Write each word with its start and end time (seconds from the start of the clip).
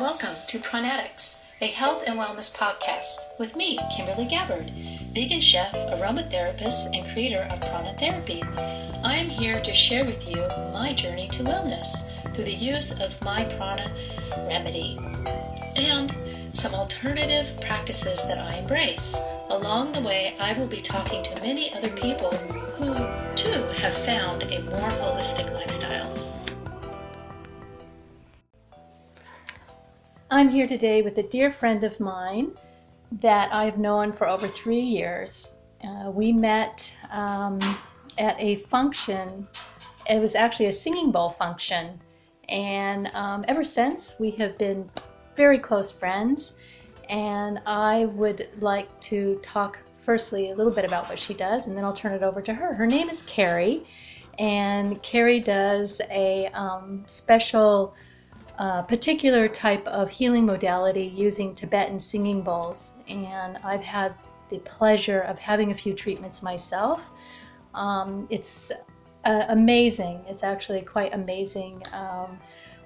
welcome 0.00 0.34
to 0.46 0.58
Pranatics, 0.58 1.42
a 1.60 1.66
health 1.66 2.04
and 2.06 2.18
wellness 2.18 2.50
podcast 2.50 3.18
with 3.38 3.54
me, 3.54 3.78
Kimberly 3.94 4.24
Gabbard, 4.24 4.70
vegan 5.12 5.42
chef, 5.42 5.74
aromatherapist, 5.74 6.96
and 6.96 7.12
creator 7.12 7.46
of 7.50 7.60
Prana 7.60 7.94
Therapy. 7.98 8.42
I 8.42 9.16
am 9.16 9.28
here 9.28 9.60
to 9.60 9.74
share 9.74 10.06
with 10.06 10.26
you 10.26 10.36
my 10.72 10.94
journey 10.94 11.28
to 11.28 11.42
wellness 11.42 12.10
through 12.32 12.44
the 12.44 12.54
use 12.54 12.98
of 12.98 13.20
my 13.20 13.44
prana 13.44 13.92
remedy 14.48 14.98
and 15.76 16.10
some 16.54 16.74
alternative 16.74 17.60
practices 17.60 18.22
that 18.22 18.38
I 18.38 18.54
embrace. 18.54 19.20
Along 19.50 19.92
the 19.92 20.00
way, 20.00 20.34
I 20.40 20.54
will 20.54 20.68
be 20.68 20.80
talking 20.80 21.22
to 21.24 21.42
many 21.42 21.74
other 21.74 21.90
people 21.90 22.30
who, 22.78 22.94
too, 23.36 23.64
have 23.76 23.94
found 24.06 24.44
a 24.44 24.62
more 24.62 24.88
holistic 24.88 25.52
lifestyle. 25.52 26.39
I'm 30.40 30.48
here 30.48 30.66
today 30.66 31.02
with 31.02 31.18
a 31.18 31.22
dear 31.22 31.52
friend 31.52 31.84
of 31.84 32.00
mine 32.00 32.52
that 33.20 33.52
I've 33.52 33.76
known 33.76 34.10
for 34.10 34.26
over 34.26 34.48
three 34.48 34.80
years. 34.80 35.56
Uh, 35.84 36.10
we 36.10 36.32
met 36.32 36.90
um, 37.10 37.58
at 38.16 38.40
a 38.40 38.60
function, 38.70 39.46
it 40.08 40.18
was 40.18 40.34
actually 40.34 40.68
a 40.68 40.72
singing 40.72 41.10
bowl 41.12 41.28
function. 41.28 42.00
And 42.48 43.08
um, 43.08 43.44
ever 43.48 43.62
since, 43.62 44.16
we 44.18 44.30
have 44.30 44.56
been 44.56 44.88
very 45.36 45.58
close 45.58 45.92
friends. 45.92 46.54
And 47.10 47.60
I 47.66 48.06
would 48.06 48.48
like 48.60 48.98
to 49.00 49.38
talk 49.42 49.78
firstly 50.06 50.52
a 50.52 50.54
little 50.54 50.72
bit 50.72 50.86
about 50.86 51.06
what 51.10 51.18
she 51.18 51.34
does, 51.34 51.66
and 51.66 51.76
then 51.76 51.84
I'll 51.84 51.92
turn 51.92 52.14
it 52.14 52.22
over 52.22 52.40
to 52.40 52.54
her. 52.54 52.72
Her 52.72 52.86
name 52.86 53.10
is 53.10 53.20
Carrie, 53.24 53.86
and 54.38 55.02
Carrie 55.02 55.40
does 55.40 56.00
a 56.10 56.46
um, 56.54 57.04
special 57.06 57.94
a 58.60 58.82
particular 58.82 59.48
type 59.48 59.86
of 59.86 60.10
healing 60.10 60.44
modality 60.44 61.04
using 61.04 61.54
Tibetan 61.54 61.98
singing 61.98 62.42
bowls. 62.42 62.92
And 63.08 63.56
I've 63.64 63.80
had 63.80 64.14
the 64.50 64.58
pleasure 64.58 65.20
of 65.22 65.38
having 65.38 65.70
a 65.70 65.74
few 65.74 65.94
treatments 65.94 66.42
myself. 66.42 67.00
Um, 67.74 68.26
it's 68.28 68.70
uh, 69.24 69.46
amazing. 69.48 70.22
It's 70.28 70.42
actually 70.42 70.82
quite 70.82 71.14
amazing 71.14 71.82
um, 71.94 72.38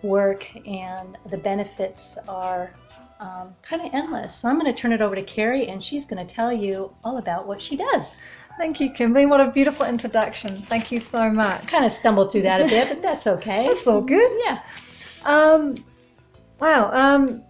work, 0.02 0.48
and 0.64 1.18
the 1.30 1.38
benefits 1.38 2.18
are 2.28 2.72
um, 3.18 3.54
kind 3.62 3.82
of 3.82 3.92
endless. 3.92 4.36
So 4.36 4.48
I'm 4.48 4.60
going 4.60 4.72
to 4.72 4.80
turn 4.80 4.92
it 4.92 5.00
over 5.00 5.16
to 5.16 5.22
Carrie, 5.22 5.66
and 5.66 5.82
she's 5.82 6.04
going 6.06 6.24
to 6.24 6.34
tell 6.34 6.52
you 6.52 6.94
all 7.02 7.18
about 7.18 7.48
what 7.48 7.60
she 7.60 7.76
does. 7.76 8.20
Thank 8.58 8.78
you, 8.78 8.92
Kimberly. 8.92 9.26
What 9.26 9.40
a 9.40 9.50
beautiful 9.50 9.86
introduction. 9.86 10.56
Thank 10.56 10.92
you 10.92 11.00
so 11.00 11.30
much. 11.30 11.66
Kind 11.66 11.84
of 11.84 11.90
stumbled 11.90 12.30
through 12.30 12.42
that 12.42 12.60
a 12.60 12.66
bit, 12.66 12.88
but 12.88 13.02
that's 13.02 13.26
okay. 13.26 13.66
It's 13.66 13.88
all 13.88 14.02
good. 14.02 14.30
Yeah. 14.44 14.62
Um, 15.24 15.74
wow. 16.60 16.90
Um, 16.92 17.42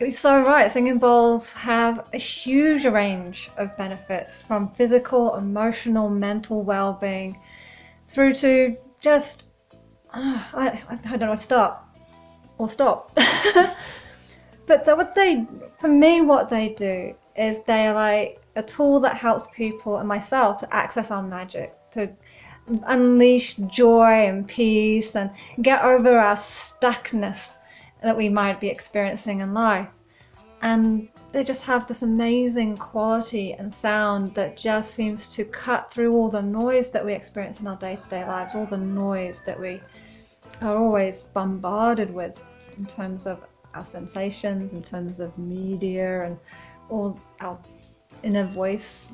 you're 0.00 0.12
so 0.12 0.42
right. 0.42 0.72
Singing 0.72 0.98
bowls 0.98 1.52
have 1.52 2.08
a 2.12 2.18
huge 2.18 2.86
range 2.86 3.50
of 3.56 3.76
benefits 3.76 4.42
from 4.42 4.70
physical, 4.74 5.36
emotional, 5.36 6.08
mental 6.08 6.62
well-being 6.62 7.38
through 8.08 8.34
to 8.34 8.76
just 9.00 9.44
uh, 10.14 10.44
I, 10.52 10.82
I 10.88 10.96
don't 10.96 11.20
know 11.20 11.28
where 11.28 11.36
to 11.36 11.42
start 11.42 11.78
or 12.58 12.68
stop. 12.68 13.14
but 14.66 14.86
what 14.86 15.14
they, 15.14 15.46
for 15.80 15.88
me, 15.88 16.20
what 16.20 16.50
they 16.50 16.70
do 16.70 17.14
is 17.36 17.62
they 17.64 17.86
are 17.86 17.94
like 17.94 18.42
a 18.56 18.62
tool 18.62 19.00
that 19.00 19.16
helps 19.16 19.48
people 19.54 19.98
and 19.98 20.08
myself 20.08 20.60
to 20.60 20.74
access 20.74 21.10
our 21.10 21.22
magic, 21.22 21.74
to 21.92 22.10
unleash 22.84 23.56
joy 23.56 24.26
and 24.26 24.46
peace 24.46 25.14
and 25.14 25.30
get 25.62 25.82
over 25.82 26.18
our 26.18 26.36
stuckness 26.36 27.56
that 28.02 28.16
we 28.16 28.28
might 28.28 28.60
be 28.60 28.68
experiencing 28.68 29.40
in 29.40 29.54
life. 29.54 29.88
And 30.62 31.08
they 31.32 31.42
just 31.42 31.62
have 31.62 31.88
this 31.88 32.02
amazing 32.02 32.76
quality 32.76 33.52
and 33.54 33.74
sound 33.74 34.34
that 34.34 34.56
just 34.56 34.94
seems 34.94 35.28
to 35.34 35.44
cut 35.44 35.90
through 35.90 36.14
all 36.14 36.30
the 36.30 36.42
noise 36.42 36.90
that 36.90 37.04
we 37.04 37.12
experience 37.12 37.60
in 37.60 37.66
our 37.66 37.76
day 37.76 37.96
to 37.96 38.08
day 38.08 38.24
lives, 38.24 38.54
all 38.54 38.66
the 38.66 38.76
noise 38.76 39.42
that 39.46 39.58
we 39.58 39.80
are 40.60 40.76
always 40.76 41.22
bombarded 41.22 42.12
with 42.12 42.38
in 42.76 42.86
terms 42.86 43.26
of 43.26 43.44
our 43.74 43.84
sensations, 43.84 44.72
in 44.72 44.82
terms 44.82 45.20
of 45.20 45.36
media, 45.38 46.24
and 46.24 46.38
all 46.90 47.18
our 47.40 47.58
inner 48.22 48.46
voice, 48.46 49.08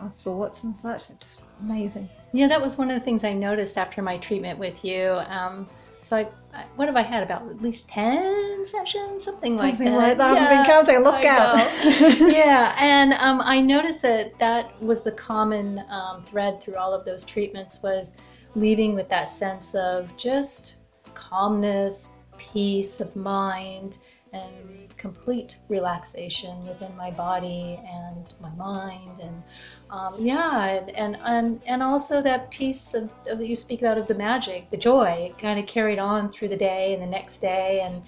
our 0.00 0.12
thoughts 0.18 0.64
and 0.64 0.76
such. 0.76 1.08
It's 1.10 1.20
just 1.20 1.40
amazing. 1.62 2.08
Yeah, 2.32 2.48
that 2.48 2.60
was 2.60 2.78
one 2.78 2.90
of 2.90 2.98
the 2.98 3.04
things 3.04 3.24
I 3.24 3.32
noticed 3.32 3.76
after 3.76 4.02
my 4.02 4.18
treatment 4.18 4.58
with 4.58 4.84
you. 4.84 5.20
Um, 5.26 5.68
so 6.00 6.16
I, 6.16 6.28
I, 6.52 6.64
what 6.76 6.88
have 6.88 6.96
I 6.96 7.02
had 7.02 7.22
about 7.22 7.48
at 7.48 7.62
least 7.62 7.88
ten 7.88 8.66
sessions, 8.66 9.24
something, 9.24 9.56
something 9.56 9.58
like 9.58 9.78
that. 9.78 9.96
Like 9.96 10.18
that. 10.18 10.34
Yeah, 10.34 10.42
I've 10.42 10.50
been 10.50 10.66
counting. 10.66 10.98
Look 11.04 11.24
out. 11.24 12.30
yeah, 12.32 12.76
and 12.80 13.12
um, 13.14 13.40
I 13.40 13.60
noticed 13.60 14.02
that 14.02 14.38
that 14.38 14.80
was 14.82 15.02
the 15.02 15.12
common 15.12 15.84
um, 15.88 16.24
thread 16.24 16.60
through 16.60 16.76
all 16.76 16.92
of 16.92 17.04
those 17.04 17.24
treatments 17.24 17.82
was 17.82 18.10
leaving 18.54 18.94
with 18.94 19.08
that 19.10 19.28
sense 19.28 19.74
of 19.74 20.14
just 20.16 20.76
calmness, 21.14 22.12
peace 22.38 23.00
of 23.00 23.14
mind, 23.14 23.98
and 24.32 24.82
complete 24.96 25.56
relaxation 25.68 26.62
within 26.64 26.96
my 26.96 27.10
body 27.10 27.78
and 27.86 28.34
my 28.40 28.50
mind 28.50 29.20
and 29.20 29.42
um, 29.92 30.14
yeah 30.18 30.80
and, 30.96 31.16
and 31.24 31.60
and 31.66 31.82
also 31.82 32.20
that 32.20 32.50
piece 32.50 32.94
of, 32.94 33.10
of, 33.28 33.38
that 33.38 33.46
you 33.46 33.54
speak 33.54 33.82
about 33.82 33.98
of 33.98 34.08
the 34.08 34.14
magic 34.14 34.68
the 34.70 34.76
joy 34.76 35.28
it 35.30 35.38
kind 35.38 35.60
of 35.60 35.66
carried 35.66 35.98
on 36.00 36.32
through 36.32 36.48
the 36.48 36.56
day 36.56 36.94
and 36.94 37.02
the 37.02 37.06
next 37.06 37.38
day 37.38 37.82
and 37.84 38.02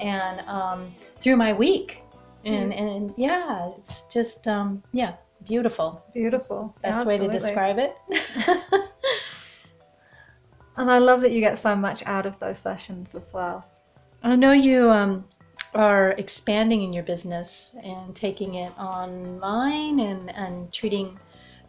and 0.00 0.40
um, 0.48 0.88
through 1.20 1.36
my 1.36 1.52
week. 1.52 2.02
And 2.44 2.72
mm. 2.72 2.80
and 2.80 3.14
yeah 3.16 3.70
it's 3.76 4.06
just 4.12 4.48
um, 4.48 4.82
yeah 4.92 5.14
beautiful. 5.46 6.02
Beautiful. 6.12 6.74
Best 6.82 7.06
way 7.06 7.18
to 7.18 7.28
describe 7.28 7.78
it. 7.78 7.96
And 10.76 10.90
i 10.90 10.96
love 10.96 11.20
that 11.20 11.32
you 11.32 11.40
get 11.40 11.58
so 11.58 11.76
much 11.76 12.02
out 12.06 12.24
of 12.24 12.38
those 12.38 12.56
sessions 12.56 13.14
as 13.14 13.34
well. 13.34 13.68
I 14.22 14.34
know 14.34 14.52
you 14.52 14.88
um, 14.90 15.26
are 15.74 16.10
expanding 16.12 16.82
in 16.82 16.92
your 16.92 17.04
business 17.04 17.76
and 17.82 18.14
taking 18.14 18.56
it 18.56 18.72
online 18.78 20.00
and, 20.00 20.30
and 20.30 20.72
treating 20.72 21.18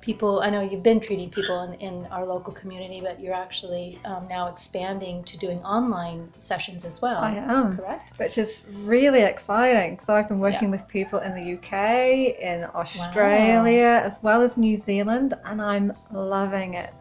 people. 0.01 0.41
I 0.41 0.49
know 0.49 0.61
you've 0.61 0.83
been 0.83 0.99
treating 0.99 1.29
people 1.29 1.61
in, 1.61 1.73
in 1.75 2.05
our 2.07 2.25
local 2.25 2.51
community, 2.53 2.99
but 3.01 3.19
you're 3.19 3.35
actually 3.35 3.99
um, 4.03 4.27
now 4.27 4.49
expanding 4.49 5.23
to 5.25 5.37
doing 5.37 5.59
online 5.59 6.33
sessions 6.39 6.83
as 6.83 7.01
well. 7.01 7.21
I 7.21 7.35
am. 7.35 7.77
Correct? 7.77 8.17
Which 8.17 8.37
is 8.37 8.63
really 8.71 9.21
exciting. 9.21 9.99
So 10.03 10.15
I've 10.15 10.27
been 10.27 10.39
working 10.39 10.69
yeah. 10.69 10.79
with 10.79 10.87
people 10.87 11.19
in 11.19 11.35
the 11.35 11.53
UK, 11.53 12.41
in 12.41 12.65
Australia, 12.73 14.01
wow. 14.01 14.07
as 14.07 14.21
well 14.23 14.41
as 14.41 14.57
New 14.57 14.77
Zealand, 14.77 15.35
and 15.45 15.61
I'm 15.61 15.93
loving 16.11 16.73
it 16.73 16.93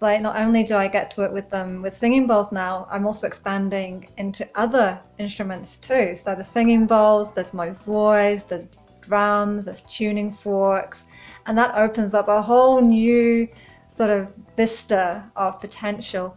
like 0.00 0.22
not 0.22 0.36
only 0.36 0.62
do 0.62 0.76
I 0.76 0.88
get 0.88 1.10
to 1.12 1.20
work 1.20 1.32
with 1.32 1.50
them 1.50 1.82
with 1.82 1.96
singing 1.96 2.26
bowls 2.26 2.52
now, 2.52 2.86
I'm 2.90 3.06
also 3.06 3.26
expanding 3.26 4.08
into 4.16 4.48
other 4.54 5.00
instruments 5.18 5.76
too. 5.78 6.16
So 6.22 6.34
the 6.34 6.44
singing 6.44 6.86
bowls, 6.86 7.32
there's 7.34 7.52
my 7.52 7.70
voice, 7.70 8.44
there's 8.44 8.68
drums, 9.00 9.64
there's 9.64 9.82
tuning 9.82 10.32
forks, 10.32 11.04
and 11.46 11.58
that 11.58 11.74
opens 11.74 12.14
up 12.14 12.28
a 12.28 12.40
whole 12.40 12.80
new 12.80 13.48
sort 13.90 14.10
of 14.10 14.28
vista 14.56 15.24
of 15.34 15.60
potential, 15.60 16.36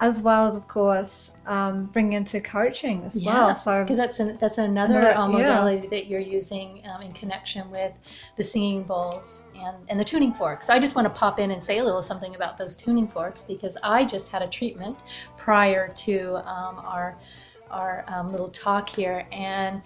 as 0.00 0.20
well 0.20 0.48
as 0.48 0.56
of 0.56 0.68
course 0.68 1.30
um, 1.50 1.86
bring 1.86 2.12
into 2.12 2.40
coaching 2.40 3.02
as 3.04 3.16
yeah, 3.16 3.34
well. 3.34 3.56
So 3.56 3.82
because 3.82 3.96
that's 3.96 4.20
an, 4.20 4.38
that's 4.40 4.58
another, 4.58 4.98
another 4.98 5.18
um, 5.18 5.32
modality 5.32 5.82
yeah. 5.82 5.90
that 5.90 6.06
you're 6.06 6.20
using 6.20 6.80
um, 6.86 7.02
in 7.02 7.12
connection 7.12 7.68
with 7.72 7.92
the 8.36 8.44
singing 8.44 8.84
bowls 8.84 9.42
and, 9.58 9.76
and 9.88 9.98
the 9.98 10.04
tuning 10.04 10.32
forks. 10.34 10.68
So 10.68 10.72
I 10.72 10.78
just 10.78 10.94
want 10.94 11.06
to 11.06 11.10
pop 11.12 11.40
in 11.40 11.50
and 11.50 11.60
say 11.60 11.78
a 11.78 11.84
little 11.84 12.04
something 12.04 12.36
about 12.36 12.56
those 12.56 12.76
tuning 12.76 13.08
forks 13.08 13.42
because 13.42 13.76
I 13.82 14.04
just 14.04 14.28
had 14.28 14.42
a 14.42 14.46
treatment 14.46 14.96
prior 15.36 15.88
to 15.88 16.36
um, 16.48 16.78
our 16.78 17.18
our 17.68 18.04
um, 18.06 18.30
little 18.30 18.48
talk 18.48 18.88
here 18.88 19.26
and. 19.32 19.82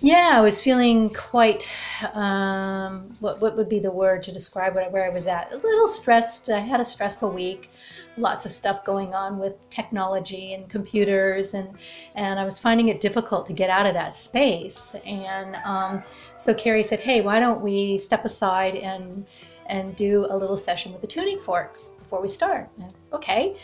Yeah, 0.00 0.30
I 0.34 0.40
was 0.42 0.60
feeling 0.60 1.10
quite, 1.12 1.66
um, 2.14 3.08
what, 3.18 3.40
what 3.40 3.56
would 3.56 3.68
be 3.68 3.80
the 3.80 3.90
word 3.90 4.22
to 4.22 4.32
describe 4.32 4.76
what, 4.76 4.92
where 4.92 5.04
I 5.04 5.08
was 5.08 5.26
at? 5.26 5.52
A 5.52 5.56
little 5.56 5.88
stressed. 5.88 6.50
I 6.50 6.60
had 6.60 6.78
a 6.78 6.84
stressful 6.84 7.32
week 7.32 7.70
lots 8.18 8.46
of 8.46 8.52
stuff 8.52 8.84
going 8.84 9.14
on 9.14 9.38
with 9.38 9.54
technology 9.70 10.54
and 10.54 10.68
computers 10.68 11.54
and 11.54 11.68
and 12.14 12.38
I 12.38 12.44
was 12.44 12.58
finding 12.58 12.88
it 12.88 13.00
difficult 13.00 13.46
to 13.46 13.52
get 13.52 13.70
out 13.70 13.86
of 13.86 13.94
that 13.94 14.14
space. 14.14 14.94
And 15.04 15.56
um, 15.64 16.02
so 16.36 16.54
Carrie 16.54 16.84
said 16.84 17.00
hey 17.00 17.20
why 17.20 17.40
don't 17.40 17.60
we 17.60 17.98
step 17.98 18.24
aside 18.24 18.76
and 18.76 19.26
and 19.66 19.94
do 19.96 20.26
a 20.30 20.36
little 20.36 20.56
session 20.56 20.92
with 20.92 21.00
the 21.00 21.06
tuning 21.06 21.38
forks 21.38 21.90
before 21.90 22.20
we 22.22 22.28
start? 22.28 22.68
And, 22.80 22.92
okay. 23.12 23.56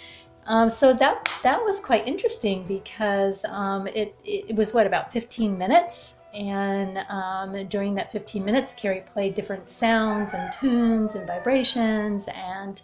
Um, 0.47 0.69
so 0.69 0.93
that 0.93 1.29
that 1.43 1.63
was 1.65 1.81
quite 1.81 2.07
interesting 2.07 2.65
because 2.65 3.45
um, 3.47 3.87
it, 3.87 4.15
it 4.25 4.55
was 4.55 4.75
what 4.75 4.87
about 4.87 5.13
15 5.13 5.57
minutes? 5.57 6.17
And 6.35 6.99
um, 7.09 7.67
during 7.69 7.95
that 7.95 8.13
15 8.13 8.45
minutes 8.45 8.75
Carrie 8.75 9.05
played 9.13 9.35
different 9.35 9.71
sounds 9.71 10.35
and 10.35 10.53
tunes 10.53 11.15
and 11.15 11.27
vibrations 11.27 12.29
and 12.35 12.83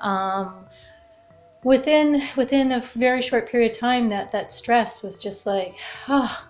um, 0.00 0.66
within 1.64 2.22
within 2.36 2.72
a 2.72 2.80
very 2.94 3.22
short 3.22 3.48
period 3.48 3.72
of 3.72 3.78
time, 3.78 4.08
that 4.10 4.32
that 4.32 4.50
stress 4.50 5.02
was 5.02 5.18
just 5.20 5.46
like, 5.46 5.74
ah. 6.08 6.44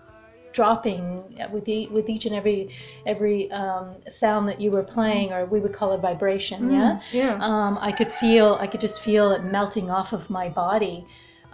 dropping 0.53 1.23
with 1.53 1.65
the, 1.67 1.87
with 1.89 2.09
each 2.09 2.27
and 2.27 2.35
every 2.35 2.75
every 3.07 3.51
um, 3.53 3.95
sound 4.09 4.49
that 4.49 4.61
you 4.61 4.71
were 4.71 4.83
playing, 4.83 5.33
or 5.33 5.47
we 5.47 5.61
would 5.61 5.73
call 5.73 5.93
it 5.93 6.01
vibration. 6.01 6.71
yeah, 6.71 7.01
Yeah. 7.13 7.39
um, 7.41 7.79
I 7.81 7.93
could 7.93 8.13
feel 8.13 8.57
I 8.61 8.67
could 8.67 8.81
just 8.81 9.01
feel 9.03 9.31
it 9.33 9.45
melting 9.45 9.91
off 9.91 10.13
of 10.13 10.29
my 10.31 10.49
body. 10.49 11.07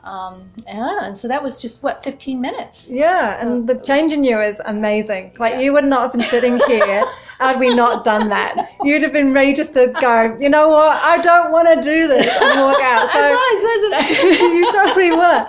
Um, 0.05 0.51
yeah, 0.67 1.01
and 1.07 1.17
so 1.17 1.29
that 1.29 1.43
was 1.43 1.61
just 1.63 1.83
what 1.83 2.05
15 2.05 2.39
minutes. 2.41 2.91
Yeah, 2.91 3.41
and 3.41 3.67
the 3.67 3.75
change 3.77 4.13
in 4.13 4.23
you 4.23 4.39
is 4.41 4.61
amazing. 4.67 5.35
Like 5.39 5.55
Yeah. 5.55 5.61
you 5.61 5.73
would 5.73 5.85
not 5.85 6.03
have 6.03 6.13
been 6.13 6.23
sitting 6.31 6.59
here 6.67 7.05
had 7.39 7.59
we 7.59 7.75
not 7.75 8.05
done 8.05 8.29
that. 8.29 8.69
You'd 8.83 9.03
have 9.03 9.13
been 9.13 9.33
ready 9.33 9.53
just 9.55 9.75
to 9.75 9.89
go. 10.01 10.37
You 10.41 10.49
know 10.49 10.69
what? 10.69 10.97
I 11.03 11.19
don't 11.21 11.51
want 11.53 11.69
to 11.69 11.81
do 11.81 12.09
this 12.09 12.35
and 12.41 12.59
walk 12.61 12.81
out. 12.81 13.11
So 13.15 13.21
I 13.21 13.31
was, 13.33 13.63
wasn't 13.63 13.95
I? 13.95 14.47
you 14.55 14.73
totally 14.73 15.13
were. 15.13 15.49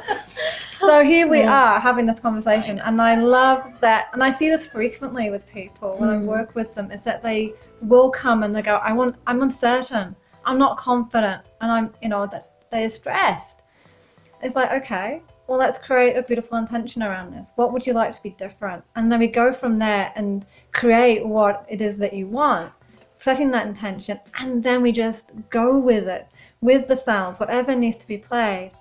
So 0.79 1.03
here 1.03 1.27
we 1.27 1.39
Yeah. 1.39 1.75
are 1.75 1.79
having 1.79 2.05
this 2.05 2.19
conversation, 2.19 2.79
and 2.79 3.01
I 3.01 3.15
love 3.15 3.63
that. 3.81 4.07
And 4.13 4.23
I 4.23 4.31
see 4.31 4.49
this 4.49 4.65
frequently 4.65 5.29
with 5.29 5.47
people 5.47 5.97
when 5.97 6.09
I 6.09 6.15
Mm. 6.15 6.25
work 6.25 6.53
with 6.55 6.75
them. 6.75 6.91
Is 6.91 7.03
that 7.03 7.23
they 7.23 7.53
will 7.81 8.09
come 8.11 8.43
and 8.43 8.55
they 8.55 8.61
go, 8.61 8.75
"I 8.75 8.91
want, 8.93 9.15
I'm 9.27 9.41
uncertain, 9.41 10.15
I'm 10.45 10.57
not 10.59 10.77
confident, 10.77 11.41
and 11.61 11.71
I'm, 11.71 11.93
you 12.01 12.09
know, 12.09 12.27
that 12.27 12.49
they're 12.71 12.89
stressed." 12.89 13.61
It's 14.43 14.55
like, 14.55 14.71
okay, 14.83 15.21
well, 15.47 15.59
let's 15.59 15.77
create 15.77 16.15
a 16.15 16.23
beautiful 16.23 16.57
intention 16.57 17.03
around 17.03 17.31
this. 17.31 17.53
What 17.55 17.71
would 17.71 17.85
you 17.85 17.93
like 17.93 18.15
to 18.15 18.23
be 18.23 18.31
different? 18.31 18.83
And 18.95 19.11
then 19.11 19.19
we 19.19 19.27
go 19.27 19.53
from 19.53 19.77
there 19.77 20.11
and 20.15 20.45
create 20.73 21.25
what 21.25 21.65
it 21.69 21.81
is 21.81 21.97
that 21.97 22.13
you 22.13 22.27
want, 22.27 22.71
setting 23.19 23.51
that 23.51 23.67
intention, 23.67 24.19
and 24.39 24.63
then 24.63 24.81
we 24.81 24.91
just 24.91 25.31
go 25.49 25.77
with 25.77 26.07
it, 26.07 26.27
with 26.61 26.87
the 26.87 26.95
sounds, 26.95 27.39
whatever 27.39 27.75
needs 27.75 27.97
to 27.97 28.07
be 28.07 28.17
played. 28.17 28.71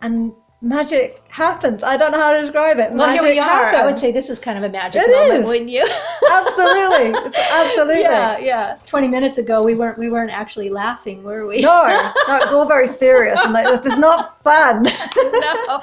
And 0.00 0.32
magic 0.62 1.20
happens. 1.28 1.82
I 1.82 1.96
don't 1.96 2.12
know 2.12 2.20
how 2.20 2.32
to 2.32 2.40
describe 2.40 2.78
it. 2.78 2.92
Well, 2.92 3.08
magic 3.08 3.22
here 3.22 3.30
we 3.32 3.38
are. 3.40 3.74
I 3.74 3.84
would 3.84 3.98
say 3.98 4.12
this 4.12 4.30
is 4.30 4.38
kind 4.38 4.56
of 4.56 4.64
a 4.64 4.68
magic 4.68 5.02
It 5.02 5.10
moment, 5.10 5.42
is. 5.42 5.46
wouldn't 5.48 5.70
you? 5.70 5.82
absolutely, 6.30 7.18
It's 7.28 7.38
absolutely. 7.50 8.02
yeah, 8.02 8.38
yeah. 8.38 8.78
20 8.86 9.08
minutes 9.08 9.38
ago, 9.38 9.62
we 9.64 9.74
weren't 9.74 9.98
we 9.98 10.08
weren't 10.08 10.30
actually 10.30 10.70
laughing, 10.70 11.22
were 11.24 11.46
we? 11.46 11.60
No, 11.60 11.86
no, 12.28 12.36
it's 12.36 12.52
all 12.52 12.66
very 12.66 12.86
serious, 12.86 13.38
and 13.40 13.52
like, 13.52 13.82
this 13.82 13.92
is 13.92 13.98
not 13.98 14.42
fun. 14.44 14.82
no. 15.16 15.82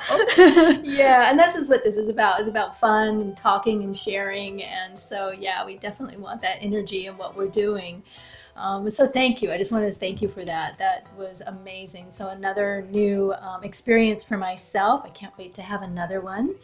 yeah, 0.84 1.30
and 1.30 1.38
this 1.38 1.56
is 1.56 1.68
what 1.68 1.84
this 1.84 1.98
is 1.98 2.08
about. 2.08 2.40
It's 2.40 2.50
about 2.50 2.80
fun 2.80 3.22
and 3.22 3.36
talking 3.36 3.84
and 3.84 3.96
sharing. 3.96 4.64
And 4.64 4.98
so, 4.98 5.32
yeah, 5.32 5.66
we 5.66 5.78
definitely 5.78 6.18
want 6.18 6.42
that 6.42 6.58
energy 6.62 7.08
in 7.08 7.18
what 7.18 7.36
we're 7.36 7.48
doing. 7.48 8.02
Um, 8.60 8.92
so, 8.92 9.08
thank 9.08 9.42
you. 9.42 9.52
I 9.52 9.58
just 9.58 9.72
wanted 9.72 9.94
to 9.94 10.00
thank 10.00 10.22
you 10.22 10.28
for 10.28 10.44
that. 10.46 10.78
That 10.78 11.08
was 11.18 11.42
amazing. 11.48 12.12
So, 12.12 12.30
another 12.30 12.86
new 12.92 13.34
um, 13.42 13.64
experience 13.64 14.24
for 14.24 14.38
myself. 14.38 15.02
I 15.06 15.10
can't 15.10 15.36
wait 15.38 15.54
to 15.56 15.62
have 15.62 15.82
another 15.82 16.20
one. 16.22 16.56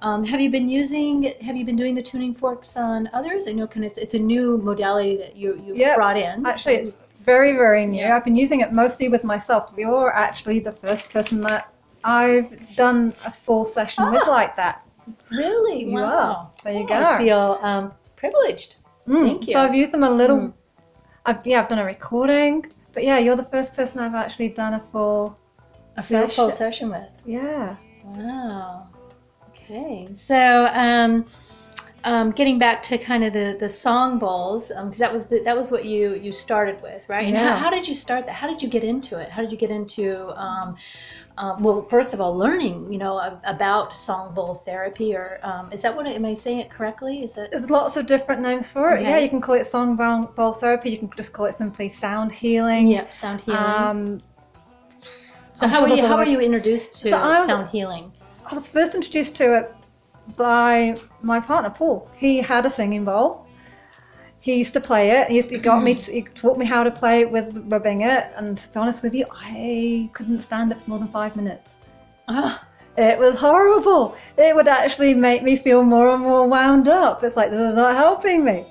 Um, 0.00 0.24
have 0.24 0.40
you 0.40 0.50
been 0.50 0.68
using? 0.68 1.34
Have 1.42 1.56
you 1.56 1.64
been 1.64 1.76
doing 1.76 1.94
the 1.94 2.02
tuning 2.02 2.34
forks 2.34 2.76
on 2.76 3.08
others? 3.12 3.46
I 3.46 3.52
know 3.52 3.66
kind 3.66 3.84
of 3.86 3.96
it's 3.96 4.14
a 4.14 4.18
new 4.18 4.58
modality 4.58 5.16
that 5.18 5.36
you 5.36 5.60
you 5.64 5.74
Yep. 5.74 5.96
brought 5.96 6.16
in. 6.16 6.44
Actually, 6.46 6.76
So- 6.76 6.80
it's 6.82 6.92
very, 7.24 7.52
very 7.52 7.86
new. 7.86 8.00
Yeah. 8.00 8.16
I've 8.16 8.24
been 8.24 8.36
using 8.36 8.60
it 8.60 8.72
mostly 8.72 9.08
with 9.08 9.24
myself. 9.24 9.70
You're 9.76 10.12
actually 10.14 10.58
the 10.60 10.72
first 10.72 11.08
person 11.10 11.40
that 11.42 11.68
I've 12.02 12.74
done 12.76 13.14
a 13.24 13.30
full 13.30 13.64
session 13.64 14.10
with 14.10 14.22
Ah. 14.26 14.30
like 14.30 14.56
that. 14.56 14.80
really 15.30 15.84
You 15.84 15.92
wow. 16.00 16.02
are. 16.02 16.50
There 16.64 16.72
you 16.72 16.84
Oh, 16.84 16.86
go. 16.86 16.94
I 16.94 17.18
feel 17.18 17.58
um, 17.62 17.92
privileged. 18.16 18.76
Mm. 19.08 19.26
Thank 19.26 19.46
you. 19.46 19.52
So 19.54 19.60
I've 19.60 19.74
used 19.74 19.92
them 19.92 20.02
a 20.02 20.10
little. 20.10 20.38
Mm. 20.38 20.52
I've, 21.26 21.46
yeah, 21.46 21.62
I've 21.62 21.68
done 21.68 21.78
a 21.78 21.84
recording, 21.84 22.66
but 22.92 23.04
yeah, 23.04 23.18
you're 23.18 23.36
the 23.36 23.44
first 23.44 23.74
person 23.74 24.00
I've 24.00 24.14
actually 24.14 24.50
done 24.50 24.74
a 24.74 24.80
full. 24.92 25.38
A 25.96 26.02
full, 26.02 26.28
full 26.28 26.50
Session. 26.50 26.90
with. 26.90 27.08
Yeah. 27.24 27.76
Wow. 28.04 28.88
Okay. 29.48 30.08
So, 30.14 30.68
um, 30.72 31.24
um, 32.02 32.32
getting 32.32 32.58
back 32.58 32.82
to 32.82 32.98
kind 32.98 33.24
of 33.24 33.32
the, 33.32 33.56
the 33.58 33.68
song 33.68 34.18
bowls, 34.18 34.68
because 34.68 34.98
that 34.98 35.12
was 35.12 35.26
the, 35.26 35.38
that 35.44 35.56
was 35.56 35.70
what 35.70 35.84
you 35.86 36.14
you 36.16 36.32
started 36.32 36.82
with, 36.82 37.08
right? 37.08 37.26
And 37.26 37.36
how, 37.36 37.44
Yeah. 37.44 37.56
how 37.56 37.70
did 37.70 37.88
you 37.88 37.94
start 37.94 38.26
that? 38.26 38.32
How 38.32 38.46
did 38.46 38.60
you 38.60 38.68
get 38.68 38.84
into 38.84 39.18
it? 39.18 39.30
How 39.30 39.40
did 39.40 39.50
you 39.50 39.56
get 39.56 39.70
into 39.70 40.28
um, 41.36 41.62
well, 41.62 41.82
first 41.82 42.14
of 42.14 42.20
all, 42.20 42.36
learning, 42.36 42.92
you 42.92 42.98
know, 42.98 43.18
about 43.44 43.96
song 43.96 44.32
bowl 44.34 44.54
therapy, 44.54 45.16
or 45.16 45.40
um, 45.42 45.72
is 45.72 45.82
that 45.82 45.94
what 45.94 46.06
am 46.06 46.24
I 46.24 46.34
saying 46.34 46.60
it 46.60 46.70
correctly? 46.70 47.24
Is 47.24 47.36
it? 47.36 47.50
There's 47.50 47.70
lots 47.70 47.96
of 47.96 48.06
different 48.06 48.40
names 48.40 48.70
for 48.70 48.90
it. 48.92 49.00
Okay. 49.00 49.10
Yeah, 49.10 49.18
you 49.18 49.28
can 49.28 49.40
call 49.40 49.56
it 49.56 49.66
song 49.66 49.96
bowl, 49.96 50.52
therapy. 50.52 50.90
You 50.90 50.98
can 50.98 51.10
just 51.16 51.32
call 51.32 51.46
it 51.46 51.58
simply 51.58 51.88
sound 51.88 52.30
healing. 52.30 52.86
Yeah, 52.86 53.10
sound 53.10 53.40
healing. 53.40 53.60
Um, 53.60 54.18
so 55.54 55.66
I'm 55.66 55.70
how 55.70 55.80
sure 55.80 55.88
were 55.88 55.96
you 55.96 56.06
how 56.06 56.16
were 56.16 56.26
you 56.26 56.40
introduced 56.40 57.00
to 57.02 57.10
So 57.10 57.16
I- 57.18 57.46
sound 57.46 57.68
healing? 57.68 58.12
I 58.46 58.54
was 58.54 58.68
first 58.68 58.94
introduced 58.94 59.34
to 59.36 59.58
it 59.58 59.74
by 60.36 60.98
my 61.22 61.40
partner 61.40 61.70
Paul. 61.70 62.08
He 62.16 62.38
had 62.38 62.64
a 62.66 62.70
singing 62.70 63.04
bowl. 63.04 63.43
He 64.44 64.56
used 64.56 64.74
to 64.74 64.80
play 64.80 65.10
it. 65.12 65.28
He, 65.28 65.40
he 65.40 65.58
got 65.58 65.82
me. 65.82 65.94
To, 65.94 66.12
he 66.12 66.20
taught 66.20 66.58
me 66.58 66.66
how 66.66 66.84
to 66.84 66.90
play 66.90 67.22
it 67.22 67.30
with 67.32 67.64
rubbing 67.66 68.02
it. 68.02 68.24
And 68.36 68.58
to 68.58 68.68
be 68.68 68.76
honest 68.78 69.02
with 69.02 69.14
you, 69.14 69.24
I 69.32 70.10
couldn't 70.12 70.42
stand 70.42 70.70
it 70.70 70.78
for 70.82 70.90
more 70.90 70.98
than 70.98 71.08
five 71.08 71.34
minutes. 71.34 71.76
Ah, 72.28 72.62
It 72.98 73.18
was 73.18 73.36
horrible. 73.36 74.14
It 74.36 74.54
would 74.54 74.68
actually 74.68 75.14
make 75.14 75.42
me 75.42 75.56
feel 75.56 75.82
more 75.82 76.10
and 76.10 76.22
more 76.22 76.46
wound 76.46 76.88
up. 76.88 77.24
It's 77.24 77.36
like 77.36 77.50
this 77.52 77.70
is 77.70 77.74
not 77.74 77.96
helping 77.96 78.44
me. 78.44 78.66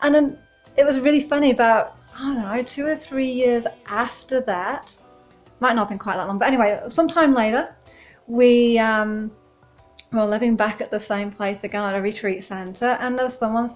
And 0.00 0.14
then 0.14 0.38
it 0.78 0.84
was 0.84 0.98
really 0.98 1.20
funny. 1.20 1.50
About 1.50 1.98
I 2.16 2.34
don't 2.34 2.38
know, 2.38 2.62
two 2.62 2.86
or 2.86 2.96
three 2.96 3.30
years 3.30 3.66
after 3.86 4.40
that, 4.42 4.94
might 5.60 5.74
not 5.74 5.82
have 5.82 5.88
been 5.90 5.98
quite 5.98 6.16
that 6.16 6.26
long, 6.26 6.38
but 6.38 6.48
anyway, 6.48 6.80
sometime 6.88 7.34
later, 7.34 7.74
we 8.26 8.78
um, 8.78 9.30
were 10.10 10.24
living 10.24 10.56
back 10.56 10.80
at 10.80 10.90
the 10.90 11.00
same 11.00 11.30
place 11.30 11.64
again 11.64 11.82
at 11.82 11.94
a 11.94 12.00
retreat 12.00 12.44
center, 12.44 12.96
and 13.00 13.18
there 13.18 13.26
was 13.26 13.36
someone 13.36 13.70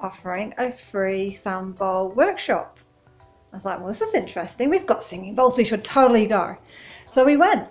offering 0.00 0.54
a 0.58 0.72
free 0.72 1.34
sound 1.34 1.76
bowl 1.78 2.10
workshop. 2.10 2.78
I 3.52 3.56
was 3.56 3.64
like, 3.64 3.78
well, 3.78 3.88
this 3.88 4.02
is 4.02 4.14
interesting. 4.14 4.68
We've 4.70 4.86
got 4.86 5.02
singing 5.02 5.34
bowls, 5.34 5.56
we 5.56 5.64
should 5.64 5.84
totally 5.84 6.26
go. 6.26 6.56
So 7.12 7.24
we 7.24 7.36
went 7.36 7.68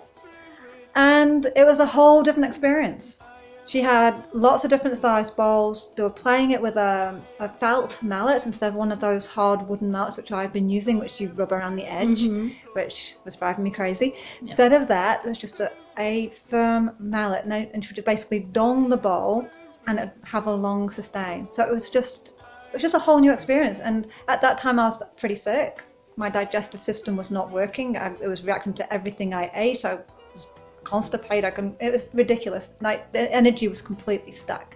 and 0.94 1.46
it 1.54 1.64
was 1.64 1.78
a 1.78 1.86
whole 1.86 2.22
different 2.22 2.48
experience. 2.48 3.18
She 3.66 3.82
had 3.82 4.24
lots 4.32 4.64
of 4.64 4.70
different 4.70 4.96
sized 4.96 5.36
bowls. 5.36 5.90
They 5.94 6.02
were 6.02 6.08
playing 6.10 6.52
it 6.52 6.62
with 6.62 6.76
a, 6.76 7.20
a 7.38 7.48
felt 7.50 8.02
mallet 8.02 8.46
instead 8.46 8.68
of 8.70 8.74
one 8.74 8.90
of 8.90 8.98
those 8.98 9.26
hard 9.26 9.68
wooden 9.68 9.90
mallets 9.92 10.16
which 10.16 10.32
I've 10.32 10.54
been 10.54 10.70
using, 10.70 10.98
which 10.98 11.20
you 11.20 11.28
rub 11.34 11.52
around 11.52 11.76
the 11.76 11.84
edge, 11.84 12.22
mhm. 12.22 12.54
which 12.72 13.14
was 13.26 13.36
driving 13.36 13.64
me 13.64 13.70
crazy. 13.70 14.14
Instead 14.40 14.72
of 14.72 14.88
that, 14.88 15.22
it 15.22 15.28
was 15.28 15.36
just 15.36 15.60
a, 15.60 15.70
a 15.98 16.30
firm 16.48 16.92
mallet, 16.98 17.44
and, 17.44 17.52
I- 17.52 17.68
and 17.74 17.84
she 17.84 17.92
would 17.94 18.04
basically 18.06 18.40
dong 18.40 18.88
the 18.88 18.96
bowl 18.96 19.46
and 19.86 20.10
have 20.24 20.46
a 20.46 20.52
long 20.52 20.90
sustain. 20.90 21.48
So 21.50 21.66
it 21.66 21.72
was 21.72 21.90
just 21.90 22.32
it 22.68 22.74
was 22.74 22.82
just 22.82 22.94
a 22.94 22.98
whole 22.98 23.18
new 23.18 23.32
experience. 23.32 23.80
And 23.80 24.06
at 24.28 24.40
that 24.42 24.58
time, 24.58 24.78
I 24.78 24.88
was 24.88 25.02
pretty 25.16 25.36
sick. 25.36 25.82
My 26.16 26.28
digestive 26.28 26.82
system 26.82 27.16
was 27.16 27.30
not 27.30 27.50
working. 27.50 27.96
I, 27.96 28.12
it 28.20 28.28
was 28.28 28.44
reacting 28.44 28.74
to 28.74 28.92
everything 28.92 29.32
I 29.32 29.50
ate. 29.54 29.84
I 29.84 30.00
was 30.34 30.46
constipated. 30.84 31.44
I 31.44 31.50
couldn't, 31.50 31.76
it 31.80 31.92
was 31.92 32.08
ridiculous. 32.12 32.74
Like 32.80 33.10
the 33.12 33.32
energy 33.34 33.68
was 33.68 33.80
completely 33.80 34.32
stuck. 34.32 34.74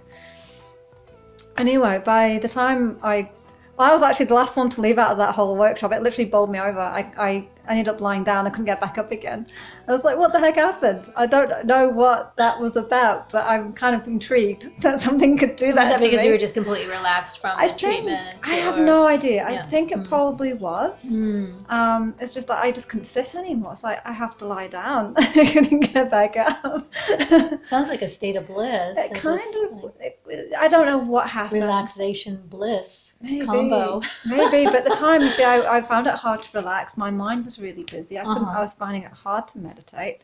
Anyway, 1.58 2.00
by 2.02 2.38
the 2.38 2.48
time 2.48 2.98
I, 3.02 3.30
well, 3.76 3.90
I 3.90 3.92
was 3.92 4.02
actually 4.02 4.26
the 4.26 4.34
last 4.34 4.56
one 4.56 4.70
to 4.70 4.80
leave 4.80 4.98
out 4.98 5.10
of 5.10 5.18
that 5.18 5.34
whole 5.34 5.56
workshop. 5.56 5.92
It 5.92 6.02
literally 6.02 6.30
bowled 6.30 6.50
me 6.50 6.60
over. 6.60 6.80
I, 6.80 7.12
I 7.18 7.48
ended 7.68 7.88
up 7.88 8.00
lying 8.00 8.24
down. 8.24 8.46
I 8.46 8.50
couldn't 8.50 8.66
get 8.66 8.80
back 8.80 8.98
up 8.98 9.12
again. 9.12 9.46
I 9.88 9.92
was 9.92 10.04
like, 10.04 10.16
what 10.16 10.32
the 10.32 10.38
heck 10.38 10.54
happened? 10.56 11.02
I 11.16 11.26
don't 11.26 11.64
know 11.66 11.88
what 11.88 12.36
that 12.36 12.60
was 12.60 12.76
about, 12.76 13.30
but 13.30 13.46
I'm 13.46 13.72
kind 13.72 13.94
of 14.00 14.06
intrigued 14.06 14.70
that 14.82 15.00
something 15.00 15.36
could 15.38 15.56
do 15.56 15.66
Was 15.66 15.74
that. 15.76 15.88
that 15.90 16.00
because 16.00 16.20
me. 16.20 16.26
you 16.26 16.32
were 16.32 16.38
just 16.38 16.54
completely 16.54 16.88
relaxed 16.90 17.40
from 17.40 17.56
the 17.60 17.66
think, 17.68 17.78
treatment? 17.78 18.38
I 18.44 18.54
have 18.54 18.78
or- 18.78 18.84
no 18.84 19.06
idea. 19.06 19.48
Yeah. 19.50 19.64
I 19.64 19.68
think 19.68 19.92
it 19.92 19.98
Mm. 19.98 20.08
probably 20.08 20.54
was. 20.54 21.02
Hmm. 21.02 21.52
Um, 21.68 22.14
it's 22.20 22.34
just 22.34 22.48
that 22.48 22.58
I 22.64 22.72
just 22.72 22.88
couldn't 22.88 23.06
sit 23.06 23.34
anymore. 23.34 23.72
It's 23.72 23.84
like 23.84 24.00
I 24.06 24.12
have 24.12 24.36
to 24.38 24.46
lie 24.46 24.68
down. 24.68 25.14
I 25.18 25.50
couldn't 25.52 25.80
get 25.92 26.10
back 26.10 26.36
up. 26.36 26.92
Sounds 27.64 27.88
like 27.88 28.02
a 28.02 28.08
state 28.08 28.36
of 28.36 28.46
bliss. 28.46 28.98
It 28.98 29.14
kind 29.14 29.40
just, 29.40 29.56
of. 29.72 29.82
like, 29.84 30.18
It, 30.26 30.41
I 30.62 30.68
don't 30.68 30.86
know 30.86 30.96
what 30.96 31.28
happened. 31.28 31.60
relaxation 31.60 32.40
bliss 32.48 33.14
Maybe. 33.20 33.44
combo. 33.44 34.00
Maybe, 34.24 34.64
but 34.70 34.76
at 34.76 34.84
the 34.84 34.94
time, 34.94 35.20
you 35.20 35.30
see, 35.30 35.42
I, 35.42 35.78
I 35.78 35.82
found 35.82 36.06
it 36.06 36.14
hard 36.14 36.40
to 36.44 36.48
relax. 36.56 36.96
My 36.96 37.10
mind 37.10 37.44
was 37.44 37.58
really 37.58 37.82
busy. 37.82 38.16
I 38.16 38.22
couldn't. 38.22 38.44
Uh-huh. 38.44 38.58
I 38.58 38.62
was 38.62 38.72
finding 38.72 39.02
it 39.02 39.10
hard 39.10 39.48
to 39.48 39.58
meditate, 39.58 40.20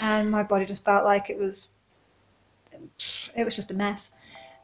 and 0.00 0.30
my 0.30 0.44
body 0.44 0.64
just 0.64 0.84
felt 0.84 1.04
like 1.04 1.28
it 1.28 1.36
was. 1.36 1.70
It 3.36 3.44
was 3.44 3.56
just 3.56 3.72
a 3.72 3.74
mess. 3.74 4.12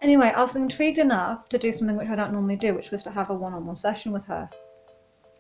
Anyway, 0.01 0.33
I 0.35 0.43
was 0.43 0.55
intrigued 0.55 0.99
enough 0.99 1.49
to 1.49 1.59
do 1.59 1.73
something 1.73 1.97
which 1.97 2.09
I 2.09 2.15
don't 2.15 2.33
normally 2.33 2.57
do, 2.57 2.75
which 2.75 2.93
was 2.93 3.03
to 3.03 3.11
have 3.11 3.31
a 3.31 3.35
one-on-one 3.35 3.77
session 3.77 4.13
with 4.13 4.27
her, 4.27 4.49